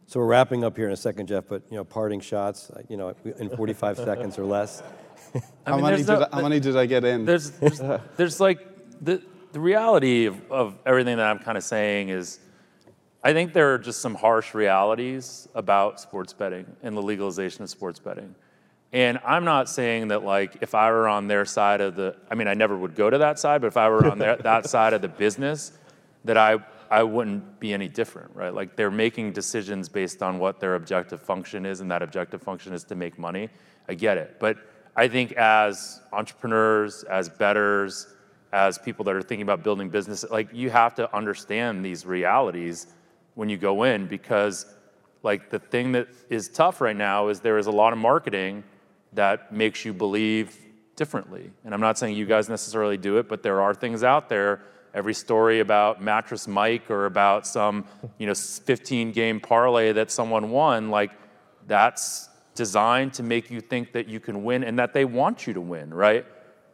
[0.06, 2.84] So we're wrapping up here in a second, Jeff, but you know, parting shots, uh,
[2.88, 4.84] you know, in 45 seconds or less.
[5.66, 7.26] how, mean, many did no, I, how many did I get in?
[7.26, 7.82] There's, there's,
[8.18, 8.60] there's like
[9.01, 9.24] the,
[9.54, 12.39] the reality of, of everything that I'm kind of saying is
[13.24, 17.70] I think there are just some harsh realities about sports betting and the legalization of
[17.70, 18.36] sports betting.
[18.94, 22.36] And I'm not saying that like if I were on their side of the, I
[22.36, 24.70] mean, I never would go to that side, but if I were on their, that
[24.70, 25.72] side of the business,
[26.26, 26.60] that I
[26.91, 28.54] I wouldn't be any different, right?
[28.54, 32.72] Like they're making decisions based on what their objective function is, and that objective function
[32.72, 33.50] is to make money.
[33.89, 34.38] I get it.
[34.39, 34.58] But
[34.96, 38.14] I think as entrepreneurs, as bettors,
[38.52, 42.86] as people that are thinking about building business, like you have to understand these realities
[43.34, 44.68] when you go in because
[45.24, 48.64] like the thing that is tough right now is there is a lot of marketing
[49.16, 50.57] that makes you believe
[50.95, 51.51] differently.
[51.66, 54.61] And I'm not saying you guys necessarily do it, but there are things out there.
[54.93, 57.86] Every story about Mattress Mack or about some,
[58.20, 61.11] you know, 15 game parlay that someone won, like
[61.66, 65.53] that's designed to make you think that you can win and that they want you
[65.53, 66.26] to win, right?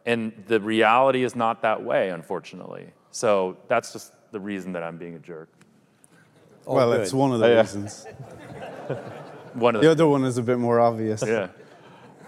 [0.04, 2.88] And the reality is not that way, unfortunately.
[3.10, 5.48] So that's just the reason that I'm being a jerk.
[6.66, 7.00] All well, good.
[7.00, 7.60] it's one of the oh, Yeah.
[7.60, 8.06] reasons.
[9.54, 11.22] One of The the, other one is a bit more obvious.
[11.26, 11.48] yeah.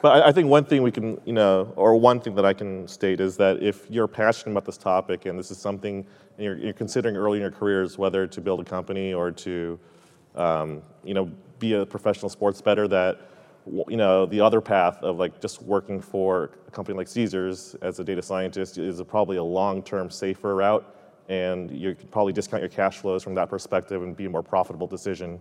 [0.02, 2.52] But I, I think one thing we can, you know, or one thing that I
[2.52, 6.04] can state is that if you're passionate about this topic and this is something
[6.36, 9.78] you're, you're considering early in your careers whether to build a company or to,
[10.34, 11.30] um, you know,
[11.60, 13.20] be a professional sports bettor, that
[13.86, 18.00] you know the other path of like just working for a company like Caesars as
[18.00, 20.84] a data scientist is a, probably a long-term safer route,
[21.28, 24.42] and you could probably discount your cash flows from that perspective and be a more
[24.42, 25.40] profitable decision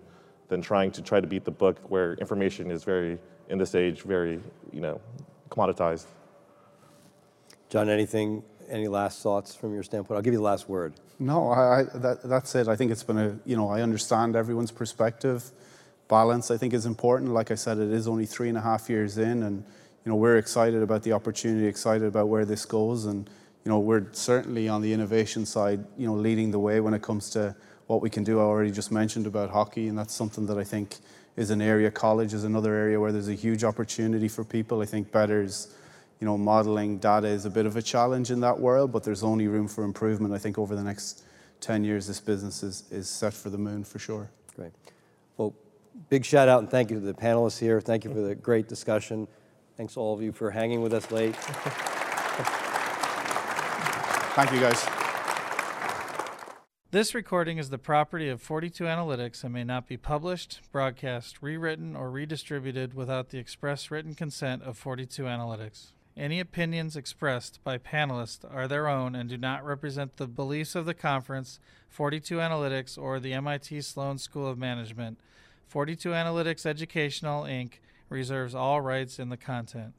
[0.50, 3.18] than trying to try to beat the book where information is very
[3.52, 4.40] in this age very
[4.74, 5.00] you know
[5.50, 6.06] commoditized
[7.72, 10.18] John, anything, any last thoughts from your standpoint?
[10.18, 10.94] I'll give you the last word.
[11.20, 12.68] No, I, I, that, that's it.
[12.68, 15.50] I think it's been a, you know, I understand everyone's perspective.
[16.10, 17.32] Balance, I think, is important.
[17.32, 19.64] Like I said, it is only three and a half years in, and,
[20.04, 23.06] you know, we're excited about the opportunity, excited about where this goes.
[23.06, 23.30] And,
[23.64, 27.02] you know, we're certainly on the innovation side, you know, leading the way when it
[27.02, 27.56] comes to
[27.88, 28.42] what we can do.
[28.42, 30.98] I already just mentioned about hockey, and that's something that I think
[31.36, 31.90] is an area.
[31.90, 34.82] College is another area where there's a huge opportunity for people.
[34.82, 35.76] I think bettors,
[36.20, 39.24] you know, modeling data is a bit of a challenge in that world, but there's
[39.24, 40.34] only room for improvement.
[40.34, 41.24] I think over the next
[41.62, 44.30] 10 years, this business is, is set for the moon for sure.
[44.56, 44.72] Great.
[45.38, 45.54] Well,
[46.10, 47.80] big shout out and thank you to the panelists here.
[47.80, 49.28] Thank you for the great discussion.
[49.78, 51.36] Thanks all of you for hanging with us late.
[54.36, 55.01] Thank you, guys.
[56.92, 61.96] This recording is the property of 42 Analytics and may not be published, broadcast, rewritten,
[61.96, 65.94] or redistributed without the express written consent of 42 Analytics.
[66.18, 70.86] Any opinions expressed by panelists are their own and do not represent the beliefs of
[70.86, 75.18] the conference, 42 Analytics, or the MIT Sloan School of Management.
[75.70, 77.76] 42 Analytics Educational, Inc.
[78.10, 79.94] reserves all rights in the content.